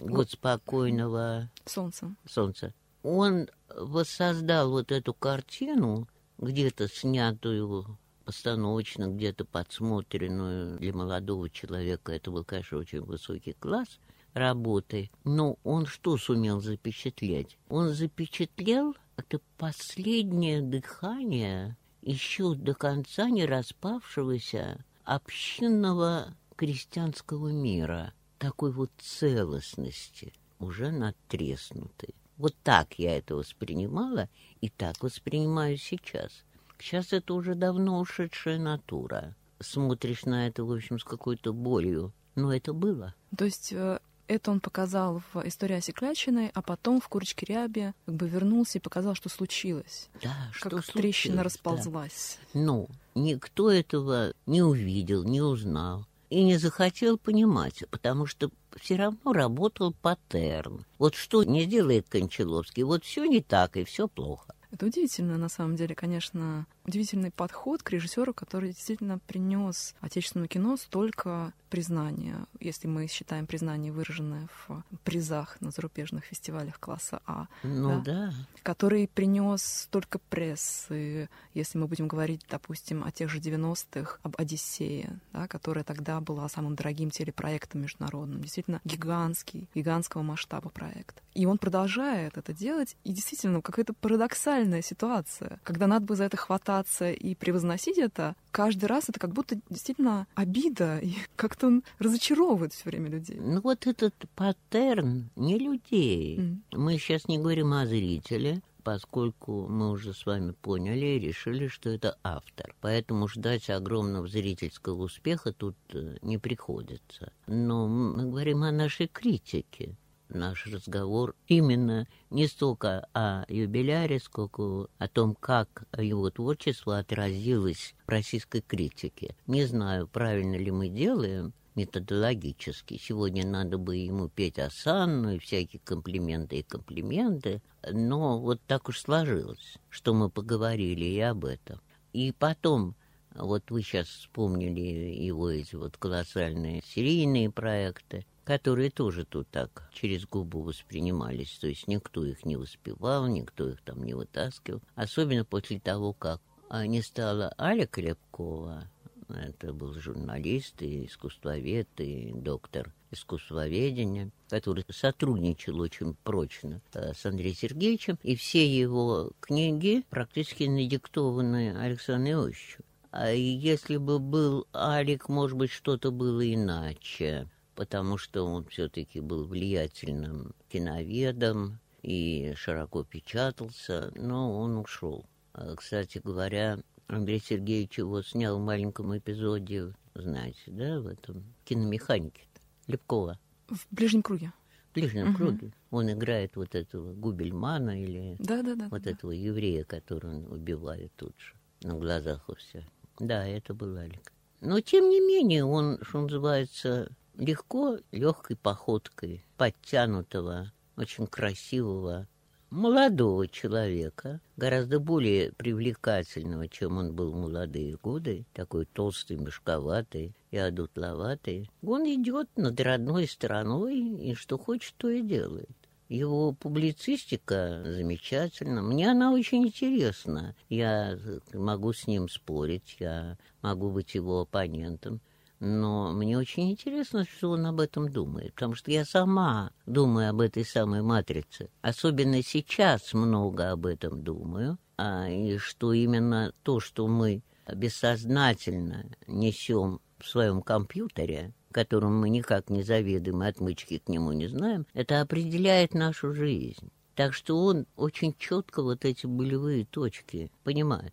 «Год 0.00 0.30
спокойного 0.30 1.50
солнца», 1.66 2.14
солнца 2.24 2.72
он 3.02 3.48
воссоздал 3.68 4.70
вот 4.70 4.92
эту 4.92 5.14
картину, 5.14 6.08
где-то 6.38 6.88
снятую 6.88 7.98
постановочно 8.28 9.06
где-то 9.06 9.46
подсмотренную 9.46 10.78
для 10.78 10.92
молодого 10.92 11.48
человека, 11.48 12.12
это 12.12 12.30
был, 12.30 12.44
конечно, 12.44 12.76
очень 12.76 13.00
высокий 13.00 13.54
класс 13.54 13.98
работы, 14.34 15.10
но 15.24 15.56
он 15.64 15.86
что 15.86 16.18
сумел 16.18 16.60
запечатлеть? 16.60 17.56
Он 17.70 17.88
запечатлел 17.88 18.94
это 19.16 19.40
последнее 19.56 20.60
дыхание 20.60 21.78
еще 22.02 22.54
до 22.54 22.74
конца 22.74 23.30
не 23.30 23.46
распавшегося 23.46 24.84
общинного 25.04 26.36
крестьянского 26.54 27.48
мира, 27.48 28.12
такой 28.38 28.72
вот 28.72 28.90
целостности, 28.98 30.34
уже 30.58 30.90
надтреснутой. 30.90 32.14
Вот 32.36 32.54
так 32.62 32.98
я 32.98 33.16
это 33.16 33.36
воспринимала 33.36 34.28
и 34.60 34.68
так 34.68 35.02
воспринимаю 35.02 35.78
сейчас. 35.78 36.44
Сейчас 36.78 37.12
это 37.12 37.34
уже 37.34 37.54
давно 37.54 38.00
ушедшая 38.00 38.58
натура. 38.58 39.34
Смотришь 39.60 40.24
на 40.24 40.46
это, 40.46 40.64
в 40.64 40.72
общем, 40.72 40.98
с 40.98 41.04
какой-то 41.04 41.52
болью. 41.52 42.12
Но 42.34 42.54
это 42.54 42.72
было. 42.72 43.14
То 43.36 43.44
есть 43.44 43.72
э, 43.72 43.98
это 44.28 44.50
он 44.50 44.60
показал 44.60 45.22
в 45.32 45.42
«Истории 45.48 45.76
Осеклячиной», 45.76 46.50
а 46.54 46.62
потом 46.62 47.00
в 47.00 47.08
«Курочке 47.08 47.46
рябе» 47.46 47.94
как 48.06 48.14
бы 48.14 48.28
вернулся 48.28 48.78
и 48.78 48.80
показал, 48.80 49.14
что 49.16 49.28
случилось. 49.28 50.08
Да, 50.22 50.34
как 50.60 50.82
что 50.82 50.92
трещина 50.92 51.42
расползлась. 51.42 52.38
Да. 52.54 52.60
Ну, 52.60 52.88
никто 53.16 53.70
этого 53.70 54.32
не 54.46 54.62
увидел, 54.62 55.24
не 55.24 55.40
узнал 55.40 56.06
и 56.30 56.44
не 56.44 56.58
захотел 56.58 57.18
понимать, 57.18 57.84
потому 57.90 58.26
что 58.26 58.50
все 58.76 58.96
равно 58.96 59.32
работал 59.32 59.94
паттерн. 59.94 60.84
Вот 60.98 61.14
что 61.14 61.42
не 61.42 61.64
делает 61.66 62.08
Кончаловский, 62.08 62.82
вот 62.82 63.04
все 63.04 63.24
не 63.24 63.40
так 63.40 63.76
и 63.76 63.84
все 63.84 64.08
плохо. 64.08 64.54
Это 64.70 64.86
удивительно, 64.86 65.38
на 65.38 65.48
самом 65.48 65.76
деле, 65.76 65.94
конечно, 65.94 66.66
удивительный 66.88 67.30
подход 67.30 67.82
к 67.82 67.90
режиссеру, 67.90 68.32
который 68.32 68.70
действительно 68.70 69.18
принес 69.18 69.94
отечественному 70.00 70.48
кино 70.48 70.76
столько 70.76 71.52
признания, 71.68 72.46
если 72.60 72.88
мы 72.88 73.06
считаем 73.06 73.46
признание, 73.46 73.92
выраженное 73.92 74.48
в 74.66 74.82
призах 75.04 75.60
на 75.60 75.70
зарубежных 75.70 76.24
фестивалях 76.24 76.80
класса 76.80 77.20
А. 77.26 77.46
Ну 77.62 78.00
да. 78.02 78.28
да. 78.28 78.32
Который 78.62 79.06
принес 79.06 79.62
столько 79.62 80.18
прессы, 80.18 81.28
если 81.52 81.76
мы 81.78 81.86
будем 81.86 82.08
говорить, 82.08 82.46
допустим, 82.48 83.04
о 83.04 83.12
тех 83.12 83.28
же 83.28 83.38
90-х, 83.38 84.18
об 84.22 84.34
«Одиссее», 84.38 85.20
да, 85.34 85.46
которая 85.46 85.84
тогда 85.84 86.20
была 86.20 86.48
самым 86.48 86.74
дорогим 86.74 87.10
телепроектом 87.10 87.82
международным. 87.82 88.40
Действительно 88.40 88.80
гигантский, 88.84 89.68
гигантского 89.74 90.22
масштаба 90.22 90.70
проект. 90.70 91.22
И 91.34 91.44
он 91.44 91.58
продолжает 91.58 92.38
это 92.38 92.54
делать, 92.54 92.96
и 93.04 93.12
действительно 93.12 93.60
какая-то 93.60 93.92
парадоксальная 93.92 94.82
ситуация, 94.82 95.60
когда 95.64 95.86
надо 95.86 96.06
бы 96.06 96.16
за 96.16 96.24
это 96.24 96.36
хватать 96.36 96.77
пытаться 96.78 97.10
и 97.10 97.34
превозносить 97.34 97.98
это, 97.98 98.34
каждый 98.50 98.86
раз 98.86 99.08
это 99.08 99.18
как 99.18 99.32
будто 99.32 99.58
действительно 99.70 100.26
обида, 100.34 100.98
и 101.02 101.14
как-то 101.36 101.66
он 101.68 101.82
разочаровывает 101.98 102.72
все 102.72 102.84
время 102.88 103.10
людей. 103.10 103.38
Ну 103.40 103.60
вот 103.60 103.86
этот 103.86 104.14
паттерн 104.34 105.30
не 105.36 105.58
людей. 105.58 106.38
Mm. 106.38 106.56
Мы 106.72 106.98
сейчас 106.98 107.28
не 107.28 107.38
говорим 107.38 107.72
о 107.72 107.86
зрителе, 107.86 108.62
поскольку 108.84 109.66
мы 109.68 109.90
уже 109.90 110.14
с 110.14 110.24
вами 110.24 110.52
поняли 110.52 111.06
и 111.06 111.18
решили, 111.18 111.68
что 111.68 111.90
это 111.90 112.16
автор. 112.22 112.74
Поэтому 112.80 113.28
ждать 113.28 113.68
огромного 113.70 114.28
зрительского 114.28 115.02
успеха 115.02 115.52
тут 115.52 115.76
э, 115.92 116.16
не 116.22 116.38
приходится. 116.38 117.32
Но 117.46 117.86
мы 117.86 118.24
говорим 118.24 118.62
о 118.62 118.72
нашей 118.72 119.08
критике 119.08 119.96
наш 120.28 120.66
разговор 120.66 121.34
именно 121.46 122.06
не 122.30 122.46
столько 122.46 123.08
о 123.14 123.44
юбиляре, 123.48 124.20
сколько 124.20 124.88
о 124.98 125.08
том, 125.08 125.34
как 125.34 125.84
его 125.96 126.30
творчество 126.30 126.98
отразилось 126.98 127.94
в 128.06 128.10
российской 128.10 128.60
критике. 128.60 129.34
Не 129.46 129.64
знаю, 129.64 130.06
правильно 130.08 130.56
ли 130.56 130.70
мы 130.70 130.88
делаем 130.88 131.52
методологически. 131.74 132.98
Сегодня 133.00 133.46
надо 133.46 133.78
бы 133.78 133.96
ему 133.96 134.28
петь 134.28 134.58
осанну 134.58 135.36
и 135.36 135.38
всякие 135.38 135.80
комплименты 135.84 136.58
и 136.58 136.62
комплименты. 136.62 137.62
Но 137.88 138.40
вот 138.40 138.60
так 138.66 138.88
уж 138.88 139.00
сложилось, 139.00 139.78
что 139.88 140.12
мы 140.12 140.28
поговорили 140.28 141.04
и 141.04 141.20
об 141.20 141.44
этом. 141.44 141.80
И 142.12 142.32
потом 142.32 142.96
вот 143.34 143.70
вы 143.70 143.82
сейчас 143.82 144.08
вспомнили 144.08 144.80
его 144.80 145.50
эти 145.50 145.76
вот 145.76 145.96
колоссальные 145.96 146.82
серийные 146.84 147.50
проекты 147.50 148.26
которые 148.48 148.88
тоже 148.88 149.26
тут 149.26 149.46
так 149.50 149.90
через 149.92 150.24
губу 150.24 150.62
воспринимались. 150.62 151.58
То 151.60 151.66
есть 151.66 151.86
никто 151.86 152.24
их 152.24 152.46
не 152.46 152.56
успевал, 152.56 153.26
никто 153.26 153.68
их 153.68 153.82
там 153.82 154.02
не 154.02 154.14
вытаскивал. 154.14 154.80
Особенно 154.94 155.44
после 155.44 155.78
того, 155.78 156.14
как 156.14 156.40
не 156.86 157.02
стало 157.02 157.52
Аля 157.58 157.86
Крепкова, 157.86 158.88
это 159.28 159.74
был 159.74 159.92
журналист 160.00 160.80
и 160.80 161.04
искусствовед, 161.04 161.88
и 161.98 162.32
доктор 162.34 162.94
искусствоведения, 163.10 164.30
который 164.48 164.86
сотрудничал 164.88 165.78
очень 165.80 166.14
прочно 166.14 166.80
э, 166.94 167.12
с 167.12 167.26
Андреем 167.26 167.54
Сергеевичем, 167.54 168.18
и 168.22 168.34
все 168.34 168.66
его 168.66 169.32
книги 169.40 170.06
практически 170.08 170.64
надиктованы 170.64 171.76
Александру 171.78 172.48
Иосифовичу. 172.48 172.82
А 173.10 173.30
если 173.30 173.98
бы 173.98 174.18
был 174.18 174.66
Алик, 174.74 175.28
может 175.28 175.58
быть, 175.58 175.70
что-то 175.70 176.10
было 176.10 176.42
иначе 176.54 177.46
потому 177.78 178.18
что 178.18 178.44
он 178.44 178.64
все-таки 178.64 179.20
был 179.20 179.44
влиятельным 179.46 180.52
киноведом 180.68 181.78
и 182.02 182.52
широко 182.56 183.04
печатался, 183.04 184.10
но 184.16 184.58
он 184.58 184.78
ушел. 184.78 185.26
А, 185.52 185.76
кстати 185.76 186.20
говоря, 186.22 186.80
Андрей 187.06 187.40
Сергеевич 187.40 187.98
его 187.98 188.20
снял 188.22 188.58
в 188.58 188.64
маленьком 188.64 189.16
эпизоде, 189.16 189.94
знаете, 190.16 190.58
да, 190.66 191.00
в 191.00 191.06
этом 191.06 191.44
киномеханике 191.64 192.48
Лепкова. 192.88 193.38
В 193.68 193.86
ближнем 193.92 194.24
круге. 194.24 194.52
В 194.90 194.94
ближнем 194.94 195.28
угу. 195.28 195.36
круге. 195.36 195.72
Он 195.92 196.10
играет 196.10 196.56
вот 196.56 196.74
этого 196.74 197.14
Губельмана 197.14 198.02
или 198.02 198.34
да, 198.40 198.62
да, 198.62 198.74
да, 198.74 198.88
вот 198.90 199.02
да. 199.02 199.10
этого 199.12 199.30
еврея, 199.30 199.84
которого 199.84 200.34
он 200.34 200.52
убивает 200.52 201.12
тут 201.14 201.32
же, 201.38 201.54
на 201.82 201.94
глазах 201.94 202.48
у 202.48 202.56
всех. 202.56 202.82
Да, 203.20 203.46
это 203.46 203.72
был 203.72 203.96
Алик. 203.96 204.32
Но, 204.60 204.80
тем 204.80 205.08
не 205.10 205.20
менее, 205.20 205.64
он, 205.64 206.00
что 206.02 206.22
называется, 206.22 207.12
легко, 207.38 207.98
легкой 208.10 208.56
походкой 208.56 209.44
подтянутого, 209.56 210.72
очень 210.96 211.26
красивого, 211.26 212.26
молодого 212.70 213.48
человека, 213.48 214.40
гораздо 214.56 214.98
более 214.98 215.52
привлекательного, 215.52 216.68
чем 216.68 216.98
он 216.98 217.14
был 217.14 217.32
в 217.32 217.36
молодые 217.36 217.96
годы, 217.96 218.44
такой 218.52 218.84
толстый, 218.84 219.36
мешковатый 219.36 220.34
и 220.50 220.58
одутловатый. 220.58 221.70
Он 221.82 222.04
идет 222.04 222.48
над 222.56 222.78
родной 222.80 223.28
стороной 223.28 223.98
и 223.98 224.34
что 224.34 224.58
хочет, 224.58 224.94
то 224.96 225.08
и 225.08 225.22
делает. 225.22 225.70
Его 226.08 226.52
публицистика 226.52 227.82
замечательна. 227.84 228.80
Мне 228.80 229.10
она 229.10 229.30
очень 229.30 229.66
интересна. 229.66 230.56
Я 230.70 231.18
могу 231.52 231.92
с 231.92 232.06
ним 232.06 232.30
спорить, 232.30 232.96
я 232.98 233.36
могу 233.60 233.90
быть 233.90 234.14
его 234.14 234.40
оппонентом. 234.40 235.20
Но 235.60 236.12
мне 236.12 236.38
очень 236.38 236.70
интересно, 236.70 237.24
что 237.24 237.50
он 237.50 237.66
об 237.66 237.80
этом 237.80 238.10
думает, 238.10 238.54
потому 238.54 238.74
что 238.74 238.90
я 238.92 239.04
сама 239.04 239.72
думаю 239.86 240.30
об 240.30 240.40
этой 240.40 240.64
самой 240.64 241.02
матрице. 241.02 241.70
Особенно 241.82 242.42
сейчас 242.42 243.12
много 243.12 243.72
об 243.72 243.86
этом 243.86 244.22
думаю, 244.22 244.78
а, 244.96 245.28
и 245.28 245.58
что 245.58 245.92
именно 245.92 246.52
то, 246.62 246.78
что 246.78 247.08
мы 247.08 247.42
бессознательно 247.74 249.06
несем 249.26 250.00
в 250.18 250.28
своем 250.28 250.62
компьютере, 250.62 251.52
которым 251.72 252.18
мы 252.20 252.28
никак 252.28 252.70
не 252.70 252.82
заведуем 252.82 253.42
и 253.42 253.46
отмычки 253.46 253.98
к 253.98 254.08
нему 254.08 254.32
не 254.32 254.46
знаем, 254.46 254.86
это 254.94 255.20
определяет 255.20 255.94
нашу 255.94 256.34
жизнь. 256.34 256.90
Так 257.14 257.34
что 257.34 257.64
он 257.64 257.86
очень 257.96 258.34
четко 258.38 258.82
вот 258.82 259.04
эти 259.04 259.26
болевые 259.26 259.84
точки 259.84 260.52
понимает. 260.62 261.12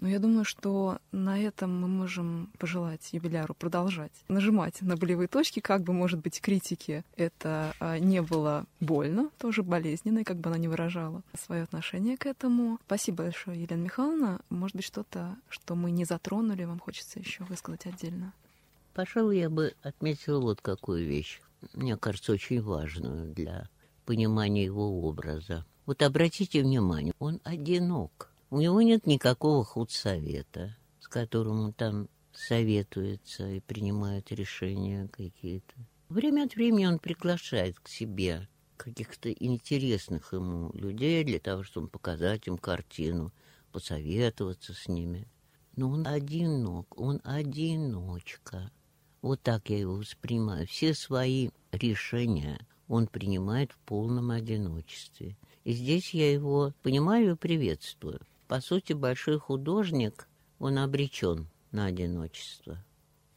Но 0.00 0.08
я 0.08 0.18
думаю, 0.18 0.44
что 0.44 0.98
на 1.12 1.40
этом 1.40 1.80
мы 1.80 1.88
можем 1.88 2.50
пожелать 2.58 3.12
юбиляру 3.12 3.54
продолжать 3.54 4.12
нажимать 4.28 4.82
на 4.82 4.96
болевые 4.96 5.28
точки, 5.28 5.60
как 5.60 5.82
бы, 5.82 5.92
может 5.92 6.20
быть, 6.20 6.40
критики 6.40 7.04
это 7.16 7.74
а, 7.80 7.98
не 7.98 8.20
было 8.22 8.66
больно, 8.80 9.30
тоже 9.38 9.62
болезненно, 9.62 10.20
и 10.20 10.24
как 10.24 10.38
бы 10.38 10.50
она 10.50 10.58
не 10.58 10.68
выражала 10.68 11.22
свое 11.38 11.62
отношение 11.62 12.16
к 12.16 12.26
этому. 12.26 12.78
Спасибо 12.86 13.24
большое, 13.24 13.62
Елена 13.62 13.82
Михайловна. 13.82 14.40
Может 14.50 14.76
быть, 14.76 14.84
что-то, 14.84 15.36
что 15.48 15.74
мы 15.74 15.90
не 15.90 16.04
затронули, 16.04 16.64
вам 16.64 16.80
хочется 16.80 17.20
еще 17.20 17.44
высказать 17.44 17.86
отдельно? 17.86 18.32
Пожалуй, 18.94 19.38
я 19.38 19.50
бы 19.50 19.74
отметила 19.82 20.40
вот 20.40 20.60
какую 20.60 21.06
вещь. 21.06 21.40
Мне 21.72 21.96
кажется, 21.96 22.32
очень 22.32 22.62
важную 22.62 23.32
для 23.32 23.68
понимания 24.04 24.64
его 24.64 25.00
образа. 25.02 25.64
Вот 25.86 26.02
обратите 26.02 26.62
внимание, 26.62 27.14
он 27.18 27.40
одинок. 27.44 28.30
У 28.54 28.60
него 28.60 28.80
нет 28.82 29.04
никакого 29.04 29.64
худсовета, 29.64 30.76
с 31.00 31.08
которым 31.08 31.58
он 31.58 31.72
там 31.72 32.08
советуется 32.32 33.50
и 33.50 33.58
принимает 33.58 34.30
решения 34.30 35.08
какие-то. 35.08 35.74
Время 36.08 36.44
от 36.44 36.54
времени 36.54 36.86
он 36.86 37.00
приглашает 37.00 37.80
к 37.80 37.88
себе 37.88 38.48
каких-то 38.76 39.32
интересных 39.32 40.32
ему 40.32 40.70
людей 40.72 41.24
для 41.24 41.40
того, 41.40 41.64
чтобы 41.64 41.88
показать 41.88 42.46
им 42.46 42.56
картину, 42.56 43.32
посоветоваться 43.72 44.72
с 44.72 44.86
ними. 44.86 45.26
Но 45.74 45.90
он 45.90 46.06
одинок, 46.06 46.96
он 46.96 47.20
одиночка. 47.24 48.70
Вот 49.20 49.42
так 49.42 49.68
я 49.68 49.80
его 49.80 49.96
воспринимаю. 49.96 50.68
Все 50.68 50.94
свои 50.94 51.50
решения 51.72 52.64
он 52.86 53.08
принимает 53.08 53.72
в 53.72 53.78
полном 53.78 54.30
одиночестве. 54.30 55.36
И 55.64 55.72
здесь 55.72 56.14
я 56.14 56.32
его 56.32 56.72
понимаю 56.84 57.32
и 57.32 57.36
приветствую. 57.36 58.20
По 58.54 58.60
сути, 58.60 58.92
большой 58.92 59.40
художник, 59.40 60.28
он 60.60 60.78
обречен 60.78 61.48
на 61.72 61.86
одиночество. 61.86 62.78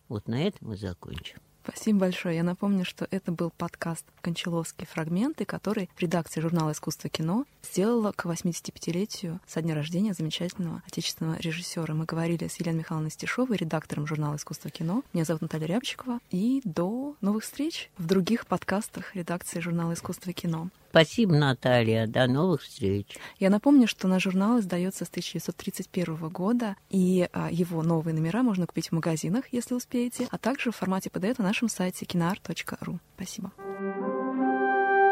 Вот 0.09 0.27
на 0.27 0.43
этом 0.43 0.67
мы 0.67 0.77
закончим. 0.77 1.39
Спасибо 1.63 2.01
большое. 2.01 2.35
Я 2.35 2.43
напомню, 2.43 2.85
что 2.85 3.07
это 3.09 3.31
был 3.31 3.49
подкаст 3.49 4.05
«Кончаловские 4.21 4.85
фрагменты», 4.85 5.43
который 5.43 5.89
редакция 5.97 6.41
журнала 6.41 6.71
«Искусство 6.71 7.09
кино» 7.09 7.45
сделала 7.63 8.11
к 8.11 8.27
85-летию 8.27 9.41
со 9.47 9.63
дня 9.63 9.73
рождения 9.73 10.13
замечательного 10.13 10.83
отечественного 10.85 11.39
режиссера. 11.39 11.95
Мы 11.95 12.05
говорили 12.05 12.47
с 12.47 12.59
Еленой 12.59 12.81
Михайловной 12.81 13.09
Стешовой, 13.09 13.57
редактором 13.57 14.05
журнала 14.05 14.35
«Искусство 14.35 14.69
кино». 14.69 15.03
Меня 15.13 15.25
зовут 15.25 15.41
Наталья 15.41 15.65
Рябчикова. 15.65 16.19
И 16.29 16.61
до 16.63 17.15
новых 17.21 17.43
встреч 17.43 17.89
в 17.97 18.05
других 18.05 18.45
подкастах 18.45 19.15
редакции 19.15 19.59
журнала 19.61 19.93
«Искусство 19.93 20.31
кино». 20.31 20.69
Спасибо, 20.89 21.35
Наталья. 21.35 22.07
До 22.07 22.27
новых 22.27 22.61
встреч. 22.61 23.17
Я 23.39 23.49
напомню, 23.49 23.87
что 23.87 24.07
наш 24.07 24.23
журнал 24.23 24.59
издается 24.59 25.05
с 25.05 25.09
1931 25.09 26.29
года, 26.29 26.75
и 26.89 27.29
а, 27.33 27.49
его 27.51 27.83
новые 27.83 28.13
номера 28.13 28.43
можно 28.43 28.65
купить 28.65 28.89
в 28.89 28.91
магазинах, 28.93 29.45
если 29.51 29.73
успеете, 29.73 30.27
а 30.31 30.37
также 30.37 30.71
в 30.71 30.75
формате 30.75 31.09
PDF 31.09 31.35
на 31.37 31.45
нашем 31.45 31.69
сайте 31.69 32.05
kinar.ru. 32.05 32.99
Спасибо. 33.15 33.51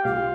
thank 0.06 0.30
you 0.30 0.35